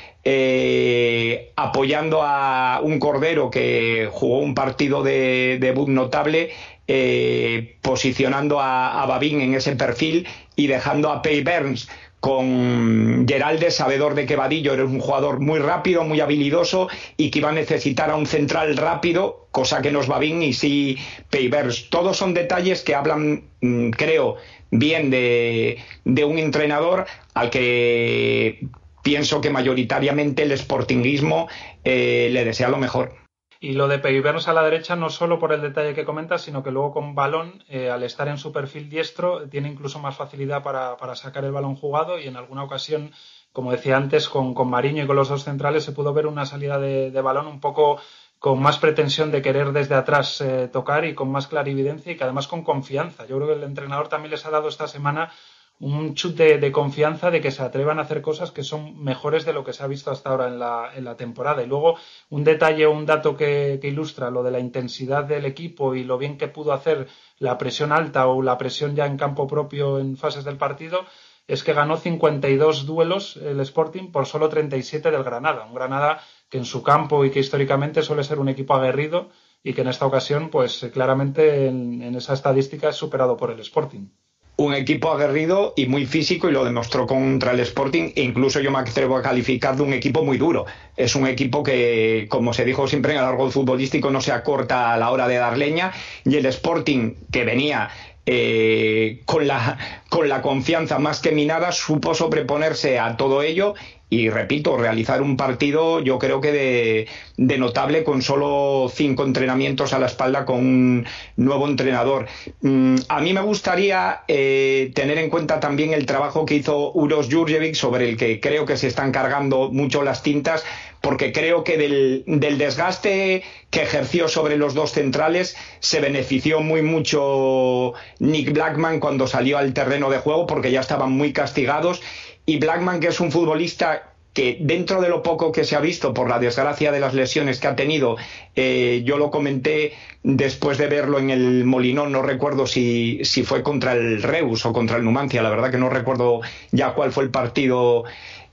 apoyando 1.57 2.23
a 2.23 2.81
un 2.83 2.99
Cordero 2.99 3.50
que 3.50 4.09
jugó 4.11 4.38
un 4.38 4.54
partido 4.54 5.02
de 5.02 5.59
debut 5.61 5.88
notable 5.88 6.50
eh, 6.87 7.78
posicionando 7.81 8.61
a, 8.61 9.07
Babín 9.07 9.40
en 9.40 9.54
ese 9.54 9.75
perfil 9.75 10.28
y 10.54 10.66
dejando 10.66 11.11
a 11.11 11.23
Pay 11.23 11.43
Burns 11.43 11.88
con 12.25 13.28
Geralde, 13.28 13.71
sabedor 13.71 14.14
de 14.14 14.25
que 14.25 14.35
Vadillo 14.35 14.73
era 14.73 14.87
un 14.87 14.99
jugador 14.99 15.40
muy 15.40 15.59
rápido, 15.59 16.04
muy 16.04 16.21
habilidoso 16.21 16.88
y 17.19 17.31
que 17.31 17.40
iba 17.40 17.50
a 17.50 17.52
necesitar 17.52 18.09
a 18.09 18.16
un 18.16 18.25
central 18.25 18.78
rápido, 18.78 19.47
cosa 19.50 19.83
que 19.83 19.93
nos 19.93 20.11
va 20.11 20.19
bien 20.19 20.43
y 20.43 20.54
sí 20.54 20.97
Burns. 21.31 21.90
Todos 21.90 22.16
son 22.16 22.33
detalles 22.33 22.81
que 22.81 22.95
hablan, 22.95 23.45
mm, 23.61 23.90
creo, 23.90 24.37
bien 24.71 25.11
de, 25.11 25.76
un 26.07 26.38
entrenador 26.38 27.04
al 27.35 27.50
que 27.50 28.69
pienso 29.02 29.43
que 29.43 29.50
mayoritariamente 29.50 30.45
el 30.45 30.57
sportingismo 30.57 31.49
eh, 31.85 32.31
le 32.33 32.43
desea 32.47 32.71
lo 32.71 32.78
mejor. 32.78 33.24
Y 33.64 33.73
lo 33.73 33.88
de 33.88 33.97
vernos 33.97 34.47
a 34.47 34.52
la 34.52 34.62
derecha 34.62 34.94
no 34.94 35.09
solo 35.09 35.38
por 35.38 35.50
el 35.54 35.62
detalle 35.62 35.94
que 35.94 36.04
comentas, 36.04 36.42
sino 36.42 36.62
que 36.62 36.71
luego 36.71 36.92
con 36.92 37.14
balón, 37.14 37.64
eh, 37.66 37.88
al 37.88 38.02
estar 38.02 38.28
en 38.28 38.37
su 38.37 38.52
perfil 38.52 38.90
diestro, 38.90 39.49
tiene 39.49 39.71
incluso 39.71 39.99
más 39.99 40.14
facilidad 40.14 40.62
para, 40.62 41.16
sacar 41.16 41.47
el 41.47 41.52
balón 41.52 41.75
jugado 41.75 42.18
y 42.18 42.26
en 42.26 42.37
alguna 42.37 42.62
ocasión, 42.62 43.12
como 43.54 43.73
decía 43.73 43.97
antes, 43.97 44.28
con, 44.28 44.52
con 44.52 44.68
Mariño 44.68 45.04
y 45.04 45.06
con 45.06 45.16
los 45.16 45.30
dos 45.30 45.44
centrales 45.44 45.83
se 45.83 45.92
pudo 45.92 46.12
ver 46.12 46.26
una 46.26 46.44
salida 46.44 46.78
de, 46.78 47.21
balón 47.23 47.47
un 47.47 47.59
poco 47.59 47.99
con 48.38 48.61
más 48.61 48.76
pretensión 48.76 49.30
de 49.30 49.40
querer 49.40 49.73
desde 49.73 49.94
atrás 49.94 50.42
eh, 50.42 50.68
tocar 50.71 51.06
y 51.06 51.14
con 51.14 51.30
más 51.30 51.47
clarividencia 51.47 52.12
y 52.12 52.18
que 52.18 52.25
además 52.25 52.49
con 52.49 52.64
confianza. 52.64 53.25
Yo 53.25 53.37
creo 53.37 53.49
que 53.49 53.54
el 53.54 53.62
entrenador 53.62 54.09
también 54.09 54.33
les 54.33 54.44
ha 54.44 54.50
dado 54.50 54.68
esta 54.68 54.88
semana 54.88 55.33
un 55.81 56.14
chute 56.14 56.59
de 56.59 56.73
confianza 56.73 57.31
de 57.31 57.40
que 57.40 57.50
se 57.50 57.62
atrevan 57.62 57.99
a 57.99 58.02
hacer 58.02 58.23
cosas 58.23 58.52
que 58.52 58.62
son 58.62 59.02
mejores 59.02 59.45
de 59.45 59.52
lo 59.52 59.64
que 59.64 59.73
se 59.73 59.83
ha 59.83 59.88
visto 59.88 60.11
hasta 60.11 60.31
ahora 60.31 60.47
en 60.49 60.59
la, 60.59 60.93
en 60.95 61.04
la 61.04 61.16
temporada. 61.16 61.62
Y 61.62 61.66
luego 61.66 61.97
un 62.31 62.45
detalle 62.45 62.87
un 62.87 63.07
dato 63.07 63.37
que, 63.37 63.81
ilustra 63.83 64.31
lo 64.31 64.43
de 64.43 64.52
la 64.52 64.61
intensidad 64.61 65.25
del 65.25 65.45
equipo 65.47 65.95
y 65.95 66.04
lo 66.04 66.16
bien 66.16 66.38
que 66.38 66.49
pudo 66.49 66.73
hacer 66.73 67.09
la 67.38 67.59
presión 67.59 67.93
alta 67.93 68.26
o 68.28 68.40
la 68.43 68.57
presión 68.57 68.95
ya 68.95 69.07
en 69.07 69.16
campo 69.16 69.47
propio 69.47 69.99
en 69.99 70.16
fases 70.16 70.45
del 70.45 70.57
partido 70.57 71.04
es 71.47 71.62
que 71.62 71.75
ganó 71.75 71.97
52 71.99 72.87
duelos 72.87 73.37
el 73.37 73.61
Sporting 73.61 74.11
por 74.11 74.26
solo 74.26 74.49
37 74.49 75.11
del 75.11 75.25
Granada. 75.25 75.66
Un 75.66 75.75
Granada 75.75 76.21
que 76.49 76.59
en 76.59 76.64
su 76.64 76.83
campo 76.83 77.25
y 77.25 77.31
que 77.31 77.40
históricamente 77.40 78.02
suele 78.02 78.25
ser 78.25 78.38
un 78.38 78.49
equipo 78.49 78.75
aguerrido 78.75 79.28
y 79.62 79.75
que 79.75 79.83
en 79.83 79.88
esta 79.88 80.07
ocasión, 80.07 80.50
pues 80.50 80.88
claramente 80.93 81.66
en, 81.66 82.00
en 82.02 82.14
esa 82.14 82.33
estadística 82.33 82.88
es 82.90 82.97
superado 82.97 83.37
por 83.37 83.50
el 83.50 83.61
Sporting 83.61 84.09
un 84.57 84.75
equipo 84.75 85.11
aguerrido 85.11 85.75
y 85.77 85.87
muy 85.87 86.07
físico 86.07 86.49
y 86.49 86.53
lo 86.53 86.65
demostró 86.65 87.07
contra 87.07 87.53
el 87.53 87.61
Sporting 87.61 88.13
e 88.15 88.23
incluso 88.23 88.61
yo 88.61 88.71
me 88.71 88.79
atrevo 88.79 89.17
a 89.17 89.23
calificar 89.23 89.77
de 89.77 89.83
un 89.83 89.93
equipo 89.93 90.25
muy 90.25 90.39
duro. 90.39 90.67
Es 90.97 91.17
un 91.17 91.27
equipo 91.27 91.63
que, 91.63 92.27
como 92.29 92.55
se 92.55 92.65
dijo 92.65 92.87
siempre 92.87 93.13
en 93.13 93.19
el 93.19 93.25
árbol 93.25 93.51
futbolístico, 93.51 94.11
no 94.11 94.21
se 94.21 94.33
acorta 94.33 94.93
a 94.93 94.97
la 94.97 95.11
hora 95.11 95.27
de 95.27 95.37
dar 95.37 95.59
leña 95.59 95.93
y 96.25 96.37
el 96.37 96.47
Sporting 96.47 97.15
que 97.33 97.45
venía 97.45 97.91
eh, 98.27 99.21
con, 99.27 99.47
la, 99.47 99.77
con 100.09 100.29
la 100.29 100.41
confianza 100.41 100.99
más 100.99 101.21
que 101.21 101.33
minada 101.33 101.73
supo 101.73 102.15
sobreponerse 102.15 102.99
a 102.99 103.17
todo 103.17 103.43
ello 103.43 103.75
y 104.14 104.30
repito, 104.30 104.76
realizar 104.76 105.21
un 105.23 105.37
partido 105.37 106.00
yo 106.00 106.21
creo 106.21 106.40
que 106.40 107.06
de, 107.37 107.59
notable 107.59 108.04
con 108.04 108.23
solo 108.23 108.88
cinco 108.92 109.25
entrenamientos 109.25 109.92
a 109.92 109.99
la 109.99 110.06
espalda 110.06 110.44
con 110.44 110.59
un 110.61 111.06
nuevo 111.37 111.66
entrenador. 111.66 112.26
Mm, 112.61 112.97
a 113.09 113.21
mí 113.21 113.33
me 113.33 113.40
gustaría 113.40 114.23
eh, 114.28 114.92
tener 114.94 115.18
en 115.18 115.30
cuenta 115.30 115.59
también 115.59 115.92
el 115.92 116.06
trabajo 116.06 116.47
que 116.47 116.54
hizo 116.54 116.92
Uros 116.92 117.28
Jurjevic, 117.30 117.75
sobre 117.75 118.09
el 118.09 118.16
que 118.16 118.40
creo 118.40 118.66
que 118.66 118.76
se 118.76 118.87
están 118.87 119.11
cargando 119.11 119.71
mucho 119.71 120.02
las 120.02 120.23
tintas, 120.23 120.64
porque 121.00 121.33
creo 121.33 121.64
que 121.64 121.76
del, 121.76 122.23
del, 122.26 122.56
desgaste 122.56 123.42
que 123.71 123.83
ejerció 123.83 124.28
sobre 124.28 124.56
los 124.56 124.75
dos 124.75 124.92
centrales 124.92 125.56
se 125.80 126.00
benefició 126.00 126.61
muy 126.61 126.83
mucho 126.83 127.92
Nick 128.21 128.52
Blackman 128.52 129.00
cuando 129.00 129.26
salió 129.26 129.59
al 129.59 129.75
terreno 129.75 130.09
de 130.09 130.18
juego, 130.18 130.47
porque 130.47 130.71
ya 130.71 130.80
estaban 130.80 131.12
muy 131.12 131.33
castigados 131.33 132.00
y 132.47 132.59
Blackman, 132.59 133.01
que 133.01 133.09
es 133.09 133.21
un 133.21 133.31
futbolista 133.31 134.15
que 134.35 134.59
dentro 134.61 135.01
de 135.01 135.09
lo 135.09 135.23
poco 135.23 135.53
que 135.53 135.63
se 135.63 135.77
ha 135.77 135.81
visto 135.81 136.13
por 136.13 136.29
la 136.29 136.41
desgracia 136.41 136.91
de 136.91 136.99
las 136.99 137.15
lesiones 137.15 137.61
que 137.61 137.69
ha 137.69 137.77
tenido, 137.77 138.17
eh, 138.57 139.03
yo 139.05 139.17
lo 139.17 139.31
comenté 139.31 139.93
después 140.25 140.77
de 140.77 140.89
verlo 140.89 141.21
en 141.21 141.31
el 141.31 141.65
Molinón, 141.65 142.11
no 142.11 142.21
recuerdo 142.21 142.67
si, 142.67 143.21
si 143.25 143.45
fue 143.45 143.63
contra 143.63 143.93
el 143.93 144.23
Reus 144.23 144.67
o 144.67 144.73
contra 144.73 144.97
el 144.97 145.05
Numancia, 145.05 145.41
la 145.41 145.51
verdad 145.51 145.71
que 145.71 145.79
no 145.79 145.89
recuerdo 145.89 146.41
ya 146.73 146.95
cuál 146.95 147.13
fue 147.13 147.23
el 147.23 147.31
partido 147.31 148.05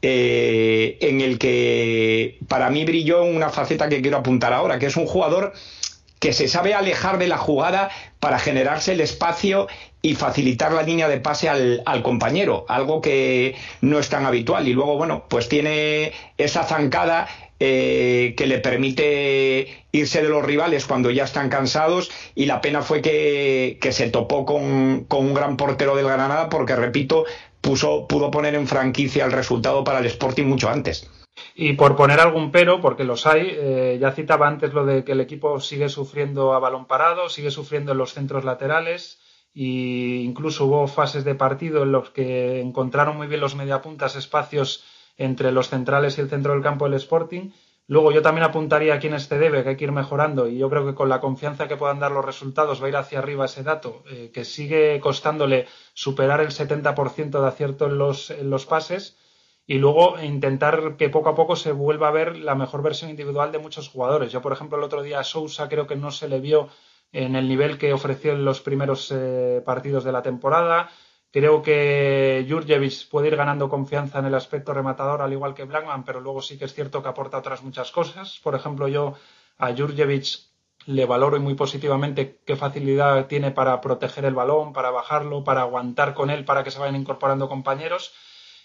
eh, 0.03 0.97
en 1.01 1.21
el 1.21 1.39
que 1.39 2.37
para 2.47 2.69
mí 2.69 2.85
brilló 2.85 3.23
una 3.23 3.49
faceta 3.49 3.89
que 3.89 4.01
quiero 4.01 4.17
apuntar 4.17 4.53
ahora, 4.53 4.77
que 4.77 4.85
es 4.85 4.97
un 4.97 5.07
jugador 5.07 5.53
que 6.21 6.33
se 6.33 6.47
sabe 6.47 6.75
alejar 6.75 7.17
de 7.17 7.27
la 7.27 7.39
jugada 7.39 7.89
para 8.19 8.37
generarse 8.37 8.91
el 8.91 9.01
espacio 9.01 9.67
y 10.03 10.13
facilitar 10.13 10.71
la 10.71 10.83
línea 10.83 11.07
de 11.07 11.19
pase 11.19 11.49
al, 11.49 12.03
compañero, 12.03 12.63
algo 12.69 13.01
que 13.01 13.55
no 13.81 13.97
es 13.97 14.09
tan 14.09 14.27
habitual. 14.27 14.67
Y 14.67 14.73
luego, 14.73 14.97
bueno, 14.97 15.25
pues 15.27 15.49
tiene 15.49 16.13
esa 16.37 16.63
zancada 16.63 17.27
eh, 17.59 18.35
que 18.37 18.45
le 18.45 18.59
permite 18.59 19.85
irse 19.91 20.21
de 20.21 20.29
los 20.29 20.45
rivales 20.45 20.85
cuando 20.85 21.09
ya 21.09 21.23
están 21.23 21.49
cansados 21.49 22.11
y 22.35 22.45
la 22.45 22.61
pena 22.61 22.83
fue 22.83 23.01
que, 23.01 23.79
se 23.91 24.09
topó 24.11 24.45
con, 24.45 25.07
un 25.09 25.33
gran 25.33 25.57
portero 25.57 25.95
del 25.95 26.05
Granada 26.05 26.49
porque, 26.49 26.75
repito, 26.75 27.25
puso, 27.61 28.05
pudo 28.07 28.29
poner 28.29 28.53
en 28.53 28.67
franquicia 28.67 29.25
el 29.25 29.31
resultado 29.31 29.83
para 29.83 29.97
el 29.97 30.05
Sporting 30.05 30.45
mucho 30.45 30.69
antes. 30.69 31.09
Y 31.63 31.73
por 31.73 31.95
poner 31.95 32.19
algún 32.19 32.51
pero, 32.51 32.81
porque 32.81 33.03
los 33.03 33.27
hay, 33.27 33.43
eh, 33.51 33.99
ya 34.01 34.13
citaba 34.13 34.47
antes 34.47 34.73
lo 34.73 34.83
de 34.83 35.03
que 35.03 35.11
el 35.11 35.19
equipo 35.19 35.59
sigue 35.59 35.89
sufriendo 35.89 36.55
a 36.55 36.59
balón 36.59 36.87
parado, 36.87 37.29
sigue 37.29 37.51
sufriendo 37.51 37.91
en 37.91 37.99
los 37.99 38.15
centros 38.15 38.43
laterales 38.43 39.19
e 39.53 40.23
incluso 40.25 40.65
hubo 40.65 40.87
fases 40.87 41.23
de 41.23 41.35
partido 41.35 41.83
en 41.83 41.91
los 41.91 42.09
que 42.09 42.61
encontraron 42.61 43.15
muy 43.15 43.27
bien 43.27 43.41
los 43.41 43.53
mediapuntas 43.53 44.15
espacios 44.15 44.83
entre 45.17 45.51
los 45.51 45.69
centrales 45.69 46.17
y 46.17 46.21
el 46.21 46.31
centro 46.31 46.53
del 46.53 46.63
campo 46.63 46.85
del 46.85 46.95
Sporting. 46.95 47.51
Luego 47.85 48.11
yo 48.11 48.23
también 48.23 48.45
apuntaría 48.45 48.95
a 48.95 48.99
quién 48.99 49.13
este 49.13 49.37
debe, 49.37 49.61
que 49.61 49.69
hay 49.69 49.77
que 49.77 49.83
ir 49.83 49.91
mejorando 49.91 50.47
y 50.47 50.57
yo 50.57 50.67
creo 50.67 50.83
que 50.83 50.95
con 50.95 51.09
la 51.09 51.21
confianza 51.21 51.67
que 51.67 51.77
puedan 51.77 51.99
dar 51.99 52.11
los 52.11 52.25
resultados 52.25 52.81
va 52.81 52.87
a 52.87 52.89
ir 52.89 52.97
hacia 52.97 53.19
arriba 53.19 53.45
ese 53.45 53.61
dato, 53.61 54.01
eh, 54.09 54.31
que 54.33 54.45
sigue 54.45 54.99
costándole 54.99 55.67
superar 55.93 56.41
el 56.41 56.49
70% 56.49 57.39
de 57.39 57.47
acierto 57.47 57.85
en 57.85 57.99
los, 57.99 58.31
en 58.31 58.49
los 58.49 58.65
pases 58.65 59.15
y 59.71 59.75
luego 59.75 60.21
intentar 60.21 60.97
que 60.97 61.07
poco 61.07 61.29
a 61.29 61.35
poco 61.35 61.55
se 61.55 61.71
vuelva 61.71 62.09
a 62.09 62.11
ver 62.11 62.35
la 62.35 62.55
mejor 62.55 62.81
versión 62.81 63.09
individual 63.09 63.53
de 63.53 63.59
muchos 63.59 63.87
jugadores. 63.87 64.29
Yo, 64.29 64.41
por 64.41 64.51
ejemplo, 64.51 64.77
el 64.77 64.83
otro 64.83 65.01
día 65.01 65.21
a 65.21 65.23
Sousa 65.23 65.69
creo 65.69 65.87
que 65.87 65.95
no 65.95 66.11
se 66.11 66.27
le 66.27 66.41
vio 66.41 66.67
en 67.13 67.37
el 67.37 67.47
nivel 67.47 67.77
que 67.77 67.93
ofreció 67.93 68.33
en 68.33 68.43
los 68.43 68.59
primeros 68.59 69.13
eh, 69.15 69.61
partidos 69.65 70.03
de 70.03 70.11
la 70.11 70.21
temporada. 70.21 70.89
Creo 71.31 71.61
que 71.61 72.45
Jurjevic 72.49 73.07
puede 73.09 73.29
ir 73.29 73.37
ganando 73.37 73.69
confianza 73.69 74.19
en 74.19 74.25
el 74.25 74.35
aspecto 74.35 74.73
rematador, 74.73 75.21
al 75.21 75.31
igual 75.31 75.53
que 75.53 75.63
Blackman, 75.63 76.03
pero 76.03 76.19
luego 76.19 76.41
sí 76.41 76.57
que 76.59 76.65
es 76.65 76.73
cierto 76.73 77.01
que 77.01 77.07
aporta 77.07 77.37
otras 77.37 77.63
muchas 77.63 77.91
cosas. 77.91 78.41
Por 78.43 78.55
ejemplo, 78.55 78.89
yo 78.89 79.13
a 79.57 79.73
Jurjevic 79.73 80.49
le 80.85 81.05
valoro 81.05 81.39
muy 81.39 81.53
positivamente 81.53 82.41
qué 82.45 82.57
facilidad 82.57 83.25
tiene 83.27 83.51
para 83.51 83.79
proteger 83.79 84.25
el 84.25 84.35
balón, 84.35 84.73
para 84.73 84.91
bajarlo, 84.91 85.45
para 85.45 85.61
aguantar 85.61 86.13
con 86.13 86.29
él, 86.29 86.43
para 86.43 86.65
que 86.65 86.71
se 86.71 86.79
vayan 86.79 86.97
incorporando 86.97 87.47
compañeros 87.47 88.13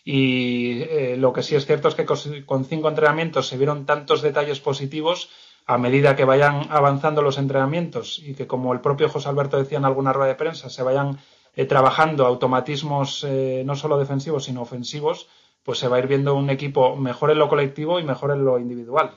y 0.08 0.82
eh, 0.82 1.16
lo 1.18 1.32
que 1.32 1.42
sí 1.42 1.56
es 1.56 1.66
cierto 1.66 1.88
es 1.88 1.96
que 1.96 2.06
con 2.06 2.64
cinco 2.64 2.88
entrenamientos 2.88 3.48
se 3.48 3.56
vieron 3.56 3.86
tantos 3.86 4.22
detalles 4.22 4.60
positivos 4.60 5.30
a 5.66 5.78
medida 5.78 6.14
que 6.14 6.24
vayan 6.24 6.68
avanzando 6.70 7.22
los 7.22 7.38
entrenamientos 7.38 8.22
y 8.24 8.34
que, 8.34 8.46
como 8.46 8.72
el 8.72 8.80
propio 8.80 9.08
José 9.08 9.28
Alberto 9.28 9.58
decía 9.58 9.78
en 9.78 9.84
alguna 9.84 10.12
rueda 10.12 10.28
de 10.28 10.36
prensa, 10.36 10.70
se 10.70 10.84
vayan 10.84 11.18
eh, 11.56 11.64
trabajando 11.64 12.24
automatismos 12.24 13.26
eh, 13.28 13.64
no 13.66 13.74
solo 13.74 13.98
defensivos, 13.98 14.44
sino 14.44 14.62
ofensivos, 14.62 15.26
pues 15.64 15.80
se 15.80 15.88
va 15.88 15.96
a 15.96 15.98
ir 15.98 16.06
viendo 16.06 16.36
un 16.36 16.50
equipo 16.50 16.94
mejor 16.94 17.32
en 17.32 17.38
lo 17.38 17.48
colectivo 17.48 17.98
y 17.98 18.04
mejor 18.04 18.30
en 18.30 18.44
lo 18.44 18.60
individual. 18.60 19.10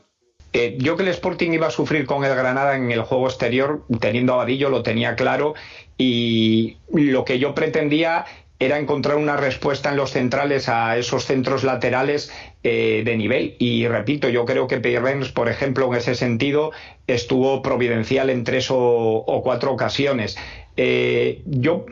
yo 0.79 0.97
que 0.97 1.03
el 1.03 1.09
Sporting 1.09 1.51
iba 1.51 1.67
a 1.67 1.71
sufrir 1.71 2.07
con 2.07 2.25
el 2.25 2.33
Granada 2.33 2.75
en 2.75 2.91
el 2.91 3.03
juego 3.03 3.27
exterior, 3.27 3.85
teniendo 3.99 4.33
a 4.33 4.37
Vadillo, 4.37 4.71
lo 4.71 4.81
tenía 4.81 5.15
claro, 5.15 5.53
y 5.99 6.77
lo 6.91 7.25
que 7.25 7.37
yo 7.37 7.53
pretendía 7.53 8.25
era 8.59 8.77
encontrar 8.77 9.15
una 9.15 9.37
respuesta 9.37 9.89
en 9.89 9.95
los 9.95 10.11
centrales 10.11 10.67
a 10.67 10.97
esos 10.97 11.25
centros 11.25 11.63
laterales 11.63 12.31
eh, 12.63 13.03
de 13.05 13.15
nivel. 13.15 13.55
Y 13.57 13.87
repito, 13.87 14.27
yo 14.27 14.45
creo 14.45 14.67
que 14.67 14.79
Peirens, 14.79 15.31
por 15.31 15.47
ejemplo, 15.47 15.87
en 15.87 15.97
ese 15.97 16.13
sentido, 16.13 16.71
estuvo 17.07 17.61
providencial 17.61 18.29
en 18.29 18.43
tres 18.43 18.67
o, 18.69 19.41
cuatro 19.43 19.71
ocasiones. 19.71 20.37
Eh, 20.75 21.41
yo 21.45 21.85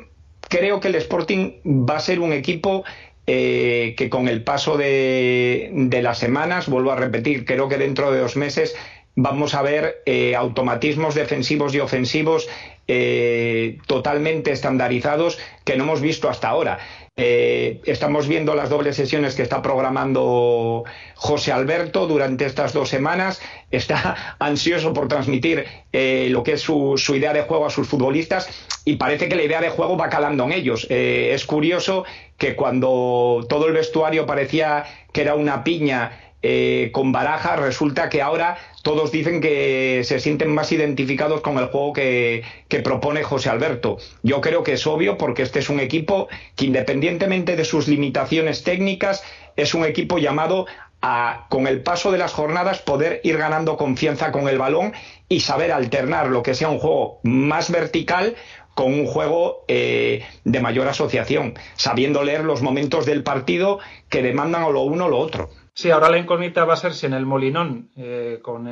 creo 0.50 0.82
que 0.82 0.90
el 0.90 0.96
Sporting 0.96 1.54
va 1.66 1.98
a 1.98 2.02
ser 2.02 2.20
un 2.20 2.34
equipo 2.34 2.84
eh, 3.28 3.96
que 3.98 4.10
con 4.10 4.28
el 4.28 4.44
paso 4.44 4.78
de, 4.78 5.70
de, 5.74 6.02
las 6.02 6.20
semanas, 6.20 6.68
vuelvo 6.68 6.92
a 6.92 6.96
repetir, 6.96 7.46
creo 7.46 7.68
que 7.70 7.78
dentro 7.78 8.12
de 8.12 8.20
dos 8.20 8.36
meses 8.36 8.76
vamos 9.18 9.54
a 9.54 9.62
ver 9.62 10.04
automatismos 10.38 11.14
defensivos 11.14 11.76
y 11.76 11.82
ofensivos 11.82 12.48
eh, 12.90 13.80
totalmente 13.86 14.54
estandarizados 14.54 15.38
que 15.66 15.76
no 15.76 15.84
hemos 15.84 16.00
visto 16.00 16.30
hasta 16.30 16.48
ahora. 16.48 16.80
Eh, 17.18 17.82
estamos 17.84 18.30
viendo 18.30 18.56
las 18.56 18.70
dobles 18.70 18.96
sesiones 18.96 19.36
que 19.36 19.42
está 19.42 19.62
programando 19.62 20.86
José 21.16 21.52
Alberto 21.52 22.08
durante 22.08 22.46
estas 22.46 22.72
dos 22.72 22.88
semanas. 22.88 23.42
Está 23.72 24.36
ansioso 24.40 24.94
por 24.94 25.10
transmitir 25.10 25.66
eh, 25.92 26.28
lo 26.30 26.44
que 26.44 26.54
es 26.54 26.62
su, 26.62 26.96
idea 27.14 27.34
de 27.34 27.42
juego 27.42 27.66
a 27.66 27.72
sus 27.72 27.90
futbolistas 27.90 28.48
y 28.86 28.96
parece 28.96 29.28
que 29.28 29.36
la 29.36 29.44
idea 29.44 29.60
de 29.60 29.70
juego 29.70 29.98
va 29.98 30.08
calando 30.08 30.46
en 30.46 30.54
ellos. 30.54 30.88
es 30.90 31.46
curioso 31.46 32.06
que 32.38 32.56
cuando 32.56 33.46
todo 33.50 33.68
el 33.68 33.74
vestuario 33.74 34.26
parecía 34.26 34.86
que 35.12 35.22
era 35.22 35.36
una 35.36 35.66
piña 35.66 36.27
eh, 36.44 36.92
con 36.94 37.12
Baraja, 37.12 37.56
resulta 37.56 38.10
que 38.10 38.22
ahora 38.22 38.58
todos 38.84 39.12
dicen 39.12 39.42
que 39.42 40.02
se 40.06 40.20
sienten 40.20 40.54
más 40.54 40.72
identificados 40.72 41.42
con 41.42 41.58
el 41.58 41.66
juego 41.66 41.94
que, 41.94 42.44
propone 42.84 43.24
José 43.24 43.50
Alberto. 43.50 43.98
Yo 44.24 44.40
creo 44.40 44.64
que 44.64 44.74
es 44.74 44.86
obvio 44.88 45.18
porque 45.18 45.42
este 45.42 45.60
es 45.60 45.70
un 45.70 45.80
equipo 45.80 46.28
que 46.56 46.66
independientemente 46.66 47.56
de 47.56 47.66
sus 47.66 47.88
limitaciones 47.88 48.64
técnicas, 48.64 49.24
es 49.56 49.74
un 49.74 49.84
equipo 49.84 50.20
llamado 50.20 50.68
a, 51.02 51.48
con 51.50 51.68
el 51.68 51.82
paso 51.82 52.12
de 52.12 52.20
las 52.20 52.34
jornadas, 52.34 52.80
poder 52.80 53.20
ir 53.24 53.38
ganando 53.38 53.76
confianza 53.76 54.32
con 54.32 54.48
el 54.48 54.58
balón 54.58 54.94
y 55.28 55.40
saber 55.40 55.72
alternar 55.72 56.28
lo 56.28 56.44
que 56.44 56.54
sea 56.54 56.70
un 56.70 56.80
juego 56.80 57.20
más 57.24 57.72
vertical 57.72 58.36
con 58.76 58.94
un 58.94 59.08
juego 59.08 59.66
eh, 59.68 60.24
de 60.44 60.62
mayor 60.62 60.88
asociación, 60.88 61.56
sabiendo 61.76 62.24
leer 62.24 62.44
los 62.44 62.62
momentos 62.62 63.08
del 63.08 63.24
partido 63.24 63.80
que 64.08 64.22
demandan 64.22 64.64
o 64.64 64.72
lo 64.72 64.82
uno 64.84 65.06
o 65.06 65.10
lo 65.10 65.18
otro. 65.18 65.50
Sí, 65.80 65.92
ahora 65.92 66.10
la 66.10 66.18
incógnita 66.18 66.66
va 66.66 66.74
a 66.74 66.78
ser 66.78 66.96
si 66.96 67.06
en 67.06 67.14
el 67.14 67.28
Molinón, 67.28 67.92
eh, 67.96 68.40
con 68.42 68.66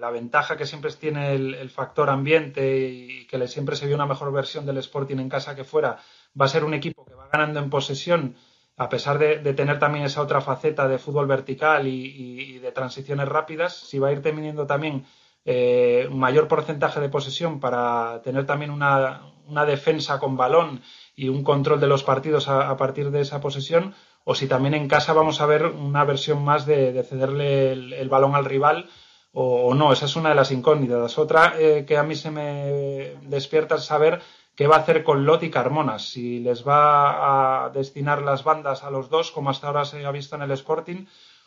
la 0.00 0.10
ventaja 0.10 0.56
que 0.56 0.66
siempre 0.66 0.90
tiene 0.94 1.34
el, 1.34 1.70
factor 1.70 2.10
ambiente 2.10 2.80
y 2.88 3.26
que 3.28 3.46
siempre 3.46 3.76
se 3.76 3.86
vio 3.86 3.94
una 3.94 4.06
mejor 4.06 4.32
versión 4.32 4.66
del 4.66 4.78
Sporting 4.78 5.18
en 5.18 5.28
casa 5.28 5.54
que 5.54 5.62
fuera, 5.62 5.98
va 6.40 6.46
a 6.46 6.48
ser 6.48 6.64
un 6.64 6.74
equipo 6.74 7.04
que 7.04 7.14
va 7.14 7.28
ganando 7.32 7.60
en 7.60 7.70
posesión, 7.70 8.34
a 8.76 8.88
pesar 8.88 9.18
de, 9.20 9.54
tener 9.54 9.78
también 9.78 10.04
esa 10.04 10.20
otra 10.20 10.40
faceta 10.40 10.88
de 10.88 10.98
fútbol 10.98 11.28
vertical 11.28 11.86
y, 11.86 12.58
de 12.58 12.72
transiciones 12.72 13.28
rápidas, 13.28 13.76
si 13.76 14.00
va 14.00 14.08
a 14.08 14.12
ir 14.12 14.20
teniendo 14.20 14.66
también 14.66 15.06
eh, 15.44 16.08
un 16.10 16.18
mayor 16.18 16.48
porcentaje 16.48 16.98
de 16.98 17.08
posesión 17.08 17.60
para 17.60 18.20
tener 18.24 18.46
también 18.46 18.72
una, 18.72 19.30
defensa 19.64 20.18
con 20.18 20.36
balón 20.36 20.82
y 21.14 21.28
un 21.28 21.44
control 21.44 21.78
de 21.78 21.86
los 21.86 22.02
partidos 22.02 22.48
a 22.48 22.76
partir 22.76 23.12
de 23.12 23.20
esa 23.20 23.40
posesión, 23.40 23.94
o 24.24 24.34
si 24.34 24.46
también 24.46 24.74
en 24.74 24.88
casa 24.88 25.12
vamos 25.12 25.40
a 25.40 25.46
ver 25.46 25.66
una 25.66 26.04
versión 26.04 26.44
más 26.44 26.66
de, 26.66 27.02
cederle 27.02 27.72
el, 27.72 28.08
balón 28.08 28.34
al 28.34 28.44
rival 28.44 28.88
o, 29.32 29.74
no. 29.74 29.92
Esa 29.92 30.06
es 30.06 30.16
una 30.16 30.30
de 30.30 30.34
las 30.34 30.52
incógnitas. 30.52 31.18
Otra 31.18 31.54
eh, 31.58 31.84
que 31.86 31.96
a 31.96 32.02
mí 32.02 32.14
se 32.14 32.30
me 32.30 33.16
despierta 33.22 33.76
es 33.76 33.84
saber 33.84 34.20
qué 34.54 34.66
va 34.66 34.76
a 34.76 34.80
hacer 34.80 35.02
con 35.02 35.24
Lot 35.24 35.42
y 35.42 35.50
Carmona. 35.50 35.98
Si 35.98 36.40
les 36.40 36.66
va 36.66 37.64
a 37.64 37.70
destinar 37.70 38.22
las 38.22 38.44
bandas 38.44 38.84
a 38.84 38.90
los 38.90 39.08
dos, 39.08 39.30
como 39.30 39.50
hasta 39.50 39.68
ahora 39.68 39.84
se 39.84 40.04
ha 40.04 40.10
visto 40.10 40.36
en 40.36 40.42
el 40.42 40.50
Sporting, 40.52 41.06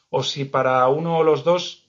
o 0.10 0.24
si 0.24 0.46
para 0.46 0.88
uno 0.88 1.18
o 1.18 1.24
los 1.24 1.44
dos 1.44 1.86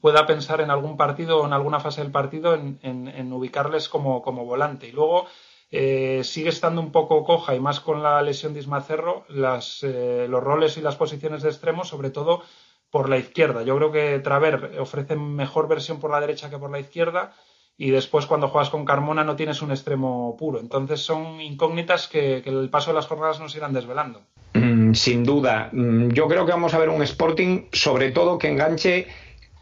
pueda 0.00 0.26
pensar 0.26 0.60
en 0.60 0.70
algún 0.70 0.96
partido 0.96 1.40
o 1.40 1.46
en 1.46 1.52
alguna 1.52 1.80
fase 1.80 2.02
del 2.02 2.12
partido 2.12 2.54
en, 2.54 3.32
ubicarles 3.32 3.88
como, 3.88 4.22
como 4.22 4.44
volante. 4.44 4.88
Y 4.88 4.92
luego 4.92 5.26
eh, 5.72 6.22
sigue 6.24 6.48
estando 6.48 6.80
un 6.80 6.90
poco 6.90 7.24
coja 7.24 7.54
y 7.54 7.60
más 7.60 7.80
con 7.80 8.02
la 8.02 8.20
lesión 8.22 8.54
de 8.54 8.60
Ismacerro 8.60 9.24
las, 9.28 9.82
eh, 9.82 10.26
los 10.28 10.42
roles 10.42 10.76
y 10.76 10.80
las 10.80 10.96
posiciones 10.96 11.42
de 11.42 11.50
extremo, 11.50 11.84
sobre 11.84 12.10
todo 12.10 12.42
por 12.90 13.08
la 13.08 13.18
izquierda. 13.18 13.62
Yo 13.62 13.76
creo 13.76 13.92
que 13.92 14.18
Traver 14.18 14.78
ofrece 14.80 15.14
mejor 15.16 15.68
versión 15.68 16.00
por 16.00 16.10
la 16.10 16.20
derecha 16.20 16.50
que 16.50 16.58
por 16.58 16.70
la 16.70 16.80
izquierda 16.80 17.34
y 17.76 17.90
después 17.90 18.26
cuando 18.26 18.48
juegas 18.48 18.68
con 18.68 18.84
Carmona 18.84 19.24
no 19.24 19.36
tienes 19.36 19.62
un 19.62 19.70
extremo 19.70 20.36
puro. 20.36 20.58
Entonces 20.60 21.00
son 21.00 21.40
incógnitas 21.40 22.08
que, 22.08 22.42
el 22.44 22.68
paso 22.68 22.90
de 22.90 22.96
las 22.96 23.06
jornadas 23.06 23.40
nos 23.40 23.54
irán 23.54 23.72
desvelando. 23.72 24.20
Mm, 24.54 24.92
sin 24.92 25.24
duda. 25.24 25.70
Mm, 25.72 26.10
yo 26.10 26.26
creo 26.26 26.44
que 26.44 26.52
vamos 26.52 26.74
a 26.74 26.78
ver 26.78 26.88
un 26.88 27.02
Sporting 27.02 27.68
sobre 27.72 28.10
todo 28.10 28.38
que 28.38 28.48
enganche 28.48 29.06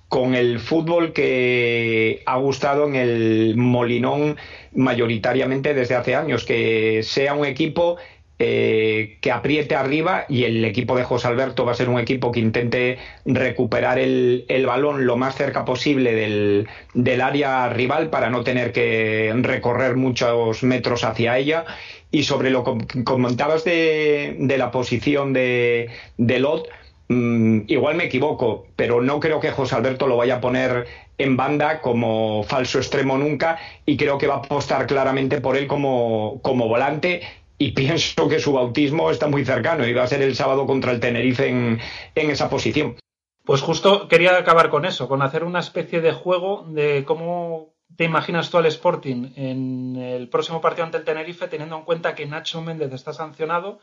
con 0.09 0.35
el 0.35 0.59
fútbol 0.59 1.12
que 1.12 2.23
ha 2.27 2.37
gustado 2.37 2.87
en 2.87 2.97
el 2.97 3.55
Molinón 3.57 4.37
mayoritariamente 4.75 5.75
desde 5.75 5.97
hace 5.97 6.14
años, 6.14 6.44
que 6.44 7.03
sea 7.03 7.35
un 7.35 7.44
equipo 7.44 7.99
eh, 8.40 9.18
que 9.21 9.33
apriete 9.33 9.75
arriba 9.75 10.25
y 10.29 10.44
el 10.44 10.64
equipo 10.64 10.97
de 10.97 11.03
José 11.03 11.27
Alberto 11.27 11.64
va 11.64 11.73
a 11.73 11.75
ser 11.75 11.88
un 11.88 11.99
equipo 11.99 12.31
que 12.31 12.38
intente 12.38 12.99
recuperar 13.27 13.99
el, 13.99 14.47
balón 14.64 15.07
lo 15.07 15.16
más 15.16 15.35
cerca 15.35 15.64
posible 15.64 16.14
del, 16.14 16.68
del, 16.94 17.21
área 17.21 17.68
rival 17.68 18.11
para 18.11 18.31
no 18.31 18.44
tener 18.44 18.71
que 18.71 19.35
recorrer 19.42 19.97
muchos 19.97 20.62
metros 20.62 21.03
hacia 21.03 21.37
ella. 21.37 21.64
Y 22.12 22.23
sobre 22.23 22.51
lo 22.51 22.62
que 22.62 23.03
comentabas 23.03 23.64
de, 23.64 24.37
de 24.38 24.57
la 24.57 24.71
posición 24.71 25.33
de, 25.33 25.90
de 26.16 26.38
Lot, 26.38 26.68
Mm, 27.09 27.62
igual 27.68 27.97
me 27.97 28.05
equivoco, 28.05 28.66
pero 28.77 29.01
no 29.01 29.18
creo 29.18 29.40
que 29.40 29.51
José 29.51 29.75
Alberto 29.75 30.07
lo 30.07 30.18
vaya 30.18 30.37
a 30.37 30.40
poner 30.40 30.87
en 31.16 31.37
banda 31.37 31.81
como 31.81 32.42
falso 32.44 32.79
extremo 32.79 33.16
nunca 33.16 33.59
y 33.87 33.97
creo 33.97 34.18
que 34.18 34.27
va 34.27 34.35
a 34.35 34.38
apostar 34.38 34.87
claramente 34.87 35.40
por 35.40 35.57
él 35.57 35.66
como, 35.66 36.40
como 36.42 36.68
volante 36.68 37.23
y 37.57 37.73
pienso 37.73 38.29
que 38.29 38.38
su 38.38 38.53
bautismo 38.53 39.11
está 39.11 39.27
muy 39.27 39.44
cercano 39.44 39.87
y 39.87 39.94
va 39.94 40.05
a 40.05 40.09
ser 40.09 40.23
el 40.23 40.37
sábado 40.37 40.66
contra 40.66 40.92
el 40.92 41.01
Tenerife 41.01 41.49
en, 41.49 41.81
en 42.14 42.31
esa 42.31 42.51
posición. 42.51 42.97
Pues 43.44 43.62
justo 43.62 44.09
quería 44.09 44.37
acabar 44.37 44.68
con 44.68 44.85
eso, 44.85 45.09
con 45.09 45.23
hacer 45.23 45.44
una 45.44 45.61
especie 45.61 46.03
de 46.03 46.12
juego 46.12 46.66
de 46.68 47.05
cómo 47.07 47.73
te 47.97 48.05
imaginas 48.05 48.51
tú 48.51 48.59
al 48.59 48.66
Sporting 48.66 49.33
en 49.37 49.97
el 49.97 50.29
próximo 50.29 50.61
partido 50.61 50.85
ante 50.85 50.99
el 50.99 51.05
Tenerife, 51.05 51.49
teniendo 51.49 51.77
en 51.77 51.85
cuenta 51.85 52.14
que 52.14 52.27
Nacho 52.27 52.61
Méndez 52.61 52.92
está 52.92 53.14
sancionado. 53.14 53.81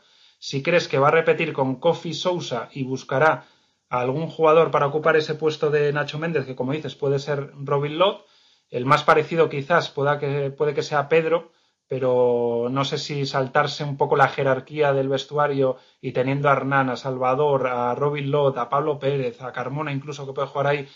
Si 0.48 0.62
crees 0.62 0.86
que 0.86 1.00
va 1.00 1.08
a 1.08 1.18
repetir 1.20 1.52
con 1.52 1.74
Kofi 1.80 2.14
Sousa 2.14 2.68
y 2.72 2.84
buscará 2.84 3.46
a 3.88 4.00
algún 4.00 4.28
jugador 4.28 4.70
para 4.70 4.86
ocupar 4.86 5.16
ese 5.16 5.34
puesto 5.34 5.72
de 5.72 5.92
Nacho 5.92 6.20
Méndez, 6.20 6.46
que 6.46 6.54
como 6.54 6.70
dices 6.70 6.94
puede 6.94 7.18
ser 7.18 7.50
Robin 7.56 7.98
Lott, 7.98 8.24
el 8.70 8.86
más 8.86 9.02
parecido 9.02 9.48
quizás 9.48 9.90
pueda 9.90 10.20
que, 10.20 10.52
puede 10.52 10.72
que 10.72 10.84
sea 10.84 11.08
Pedro, 11.08 11.50
pero 11.88 12.68
no 12.70 12.84
sé 12.84 12.98
si 12.98 13.26
saltarse 13.26 13.82
un 13.82 13.96
poco 13.96 14.14
la 14.14 14.28
jerarquía 14.28 14.92
del 14.92 15.08
vestuario 15.08 15.78
y 16.00 16.12
teniendo 16.12 16.48
a 16.48 16.52
Hernán, 16.52 16.90
a 16.90 16.96
Salvador, 16.96 17.66
a 17.66 17.92
Robin 17.96 18.30
Lott, 18.30 18.56
a 18.56 18.68
Pablo 18.68 19.00
Pérez, 19.00 19.42
a 19.42 19.50
Carmona 19.52 19.90
incluso 19.90 20.26
que 20.26 20.32
puede 20.32 20.46
jugar 20.46 20.68
ahí, 20.68 20.88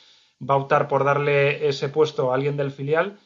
va 0.49 0.55
a 0.55 0.59
optar 0.59 0.87
por 0.87 1.03
darle 1.03 1.67
ese 1.67 1.89
puesto 1.89 2.31
a 2.31 2.37
alguien 2.37 2.57
del 2.57 2.71
filial 2.71 3.19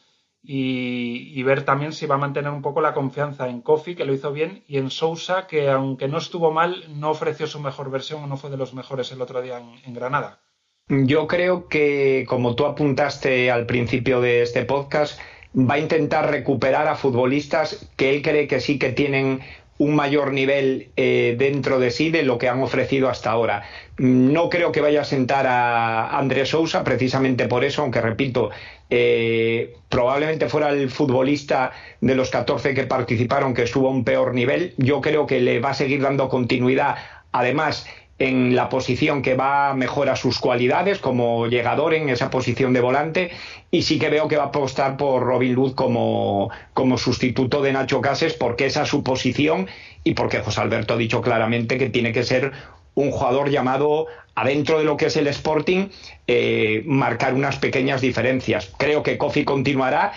y, 0.47 1.41
ver 1.43 1.63
también 1.63 1.93
si 1.93 2.05
va 2.05 2.15
a 2.15 2.19
mantener 2.19 2.51
un 2.51 2.61
poco 2.61 2.81
la 2.81 2.93
confianza 2.93 3.49
en 3.49 3.61
Kofi, 3.61 3.95
que 3.95 4.05
lo 4.05 4.13
hizo 4.13 4.31
bien, 4.31 4.63
y 4.67 4.77
en 4.77 4.89
Sousa, 4.89 5.47
que 5.47 5.69
aunque 5.69 6.07
no 6.07 6.17
estuvo 6.17 6.51
mal, 6.51 6.85
no 6.99 7.09
ofreció 7.09 7.47
su 7.47 7.59
mejor 7.59 7.89
versión 7.89 8.23
o 8.23 8.27
no 8.27 8.37
fue 8.37 8.49
de 8.49 8.57
los 8.57 8.73
mejores 8.73 9.11
el 9.11 9.21
otro 9.21 9.41
día 9.41 9.61
en 9.85 9.93
Granada. 9.93 10.39
Yo 10.87 11.25
creo 11.25 11.67
que, 11.67 12.25
como 12.27 12.55
tú 12.55 12.65
apuntaste 12.67 13.49
al 13.49 13.65
principio 13.65 14.21
de 14.21 14.43
este 14.43 14.65
podcast, 14.65 15.19
va 15.55 15.75
a 15.75 15.79
intentar 15.79 16.29
recuperar 16.29 16.87
a 16.87 16.95
futbolistas 16.95 17.89
que 17.95 18.13
él 18.13 18.21
cree 18.21 18.47
que 18.47 18.59
sí 18.59 18.77
que 18.77 18.91
tienen 18.91 19.41
un 19.77 19.95
mayor 19.95 20.31
nivel 20.31 20.89
eh, 20.95 21.35
dentro 21.37 21.79
de 21.79 21.91
sí 21.91 22.09
de 22.09 22.23
lo 22.23 22.37
que 22.37 22.47
han 22.47 22.61
ofrecido 22.61 23.09
hasta 23.09 23.31
ahora. 23.31 23.63
No 23.97 24.49
creo 24.49 24.71
que 24.71 24.81
vaya 24.81 25.01
a 25.01 25.05
sentar 25.05 25.47
a 25.47 26.17
Andrés 26.17 26.49
Sousa, 26.49 26.83
precisamente 26.83 27.47
por 27.47 27.63
eso, 27.65 27.81
aunque 27.81 28.01
repito, 28.01 28.51
eh, 28.89 29.73
probablemente 29.89 30.47
fuera 30.47 30.69
el 30.69 30.89
futbolista 30.89 31.71
de 31.99 32.15
los 32.15 32.29
14 32.29 32.73
que 32.73 32.83
participaron 32.83 33.53
que 33.53 33.63
estuvo 33.63 33.89
a 33.89 33.91
un 33.91 34.05
peor 34.05 34.33
nivel. 34.33 34.73
Yo 34.77 35.01
creo 35.01 35.27
que 35.27 35.41
le 35.41 35.59
va 35.59 35.71
a 35.71 35.73
seguir 35.73 36.01
dando 36.01 36.29
continuidad. 36.29 36.95
Además, 37.33 37.85
en 38.17 38.55
la 38.55 38.69
posición 38.69 39.21
que 39.21 39.35
va 39.35 39.73
mejor 39.73 40.09
a 40.09 40.15
sus 40.15 40.39
cualidades 40.39 40.99
como 40.99 41.47
llegador 41.47 41.93
en 41.93 42.09
esa 42.09 42.29
posición 42.29 42.71
de 42.71 42.79
volante 42.79 43.31
y 43.71 43.81
sí 43.81 43.99
que 43.99 44.09
veo 44.09 44.29
que 44.29 44.37
va 44.37 44.43
a 44.43 44.47
apostar 44.47 44.95
por 44.95 45.23
Robin 45.23 45.53
Luz 45.53 45.73
como, 45.73 46.49
como 46.73 46.97
sustituto 46.97 47.61
de 47.61 47.73
Nacho 47.73 47.99
Cases 47.99 48.33
porque 48.33 48.67
esa 48.67 48.83
es 48.83 48.89
su 48.89 49.03
posición 49.03 49.67
y 50.05 50.13
porque 50.13 50.39
José 50.39 50.61
Alberto 50.61 50.93
ha 50.93 50.97
dicho 50.97 51.21
claramente 51.21 51.77
que 51.77 51.89
tiene 51.89 52.13
que 52.13 52.23
ser 52.23 52.53
un 52.93 53.11
jugador 53.11 53.49
llamado 53.49 54.07
adentro 54.33 54.79
de 54.79 54.85
lo 54.85 54.95
que 54.95 55.07
es 55.07 55.17
el 55.17 55.27
Sporting 55.27 55.89
eh, 56.27 56.83
marcar 56.85 57.33
unas 57.33 57.57
pequeñas 57.57 57.99
diferencias. 57.99 58.71
Creo 58.77 59.03
que 59.03 59.17
Kofi 59.17 59.43
continuará 59.43 60.13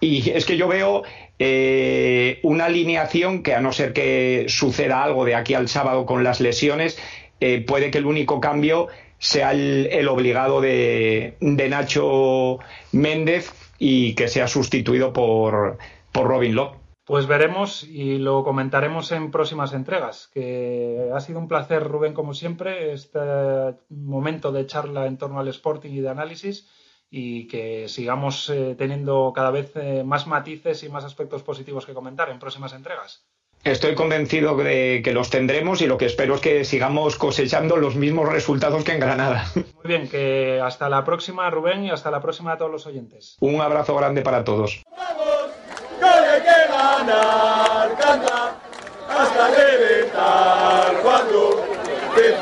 y 0.00 0.30
es 0.30 0.46
que 0.46 0.56
yo 0.56 0.68
veo 0.68 1.02
eh, 1.38 2.40
una 2.42 2.66
alineación 2.66 3.42
que 3.42 3.54
a 3.54 3.60
no 3.60 3.72
ser 3.72 3.92
que 3.92 4.46
suceda 4.48 5.02
algo 5.02 5.24
de 5.24 5.34
aquí 5.34 5.54
al 5.54 5.68
sábado 5.68 6.06
con 6.06 6.24
las 6.24 6.40
lesiones, 6.40 6.98
eh, 7.44 7.60
puede 7.60 7.90
que 7.90 7.98
el 7.98 8.06
único 8.06 8.40
cambio 8.40 8.86
sea 9.18 9.50
el, 9.50 10.06
obligado 10.06 10.60
de, 10.60 11.36
Nacho 11.40 12.60
Méndez 12.92 13.52
y 13.80 14.14
que 14.14 14.28
sea 14.28 14.46
sustituido 14.46 15.12
por, 15.12 15.78
Robin 16.14 16.54
Love. 16.54 16.76
Pues 17.04 17.26
veremos 17.26 17.82
y 17.82 18.18
lo 18.18 18.44
comentaremos 18.44 19.10
en 19.10 19.32
próximas 19.32 19.72
entregas. 19.72 20.30
Que 20.32 21.10
ha 21.12 21.18
sido 21.18 21.40
un 21.40 21.48
placer, 21.48 21.82
Rubén, 21.82 22.14
como 22.14 22.32
siempre, 22.32 22.92
este 22.92 23.18
momento 23.88 24.52
de 24.52 24.66
charla 24.66 25.06
en 25.08 25.18
torno 25.18 25.40
al 25.40 25.48
Sporting 25.48 25.90
y 25.90 26.00
de 26.00 26.10
análisis 26.10 26.68
y 27.10 27.48
que 27.48 27.88
sigamos 27.88 28.48
eh, 28.50 28.76
teniendo 28.78 29.32
cada 29.34 29.50
vez 29.50 29.72
eh, 29.74 30.04
más 30.04 30.28
matices 30.28 30.84
y 30.84 30.88
más 30.88 31.04
aspectos 31.04 31.42
positivos 31.42 31.86
que 31.86 31.92
comentar 31.92 32.30
en 32.30 32.38
próximas 32.38 32.72
entregas. 32.72 33.26
Estoy 33.64 33.94
convencido 33.94 34.56
de 34.56 35.02
que 35.04 35.12
los 35.12 35.30
tendremos 35.30 35.82
y 35.82 35.86
lo 35.86 35.96
que 35.96 36.06
espero 36.06 36.34
es 36.34 36.40
que 36.40 36.64
sigamos 36.64 37.16
cosechando 37.16 37.76
los 37.76 37.94
mismos 37.94 38.28
resultados 38.28 38.82
que 38.82 38.90
en 38.90 38.98
Granada. 38.98 39.46
Muy 39.54 39.64
bien, 39.84 40.08
que 40.08 40.60
hasta 40.60 40.88
la 40.88 41.04
próxima, 41.04 41.48
Rubén, 41.48 41.84
y 41.84 41.90
hasta 41.90 42.10
la 42.10 42.20
próxima 42.20 42.52
a 42.52 42.58
todos 42.58 42.72
los 42.72 42.86
oyentes. 42.86 43.36
Un 43.38 43.60
abrazo 43.60 43.94
grande 43.94 44.22
para 44.22 44.42
todos. 44.42 44.82
¡Vamos! 44.96 45.52
¡Que 46.00 46.06
hay 46.06 46.40
que 46.40 46.72
ganar! 46.72 47.96
¡Canta! 47.96 48.56
Hasta 49.08 49.50
cuando 51.02 51.64
te 52.16 52.32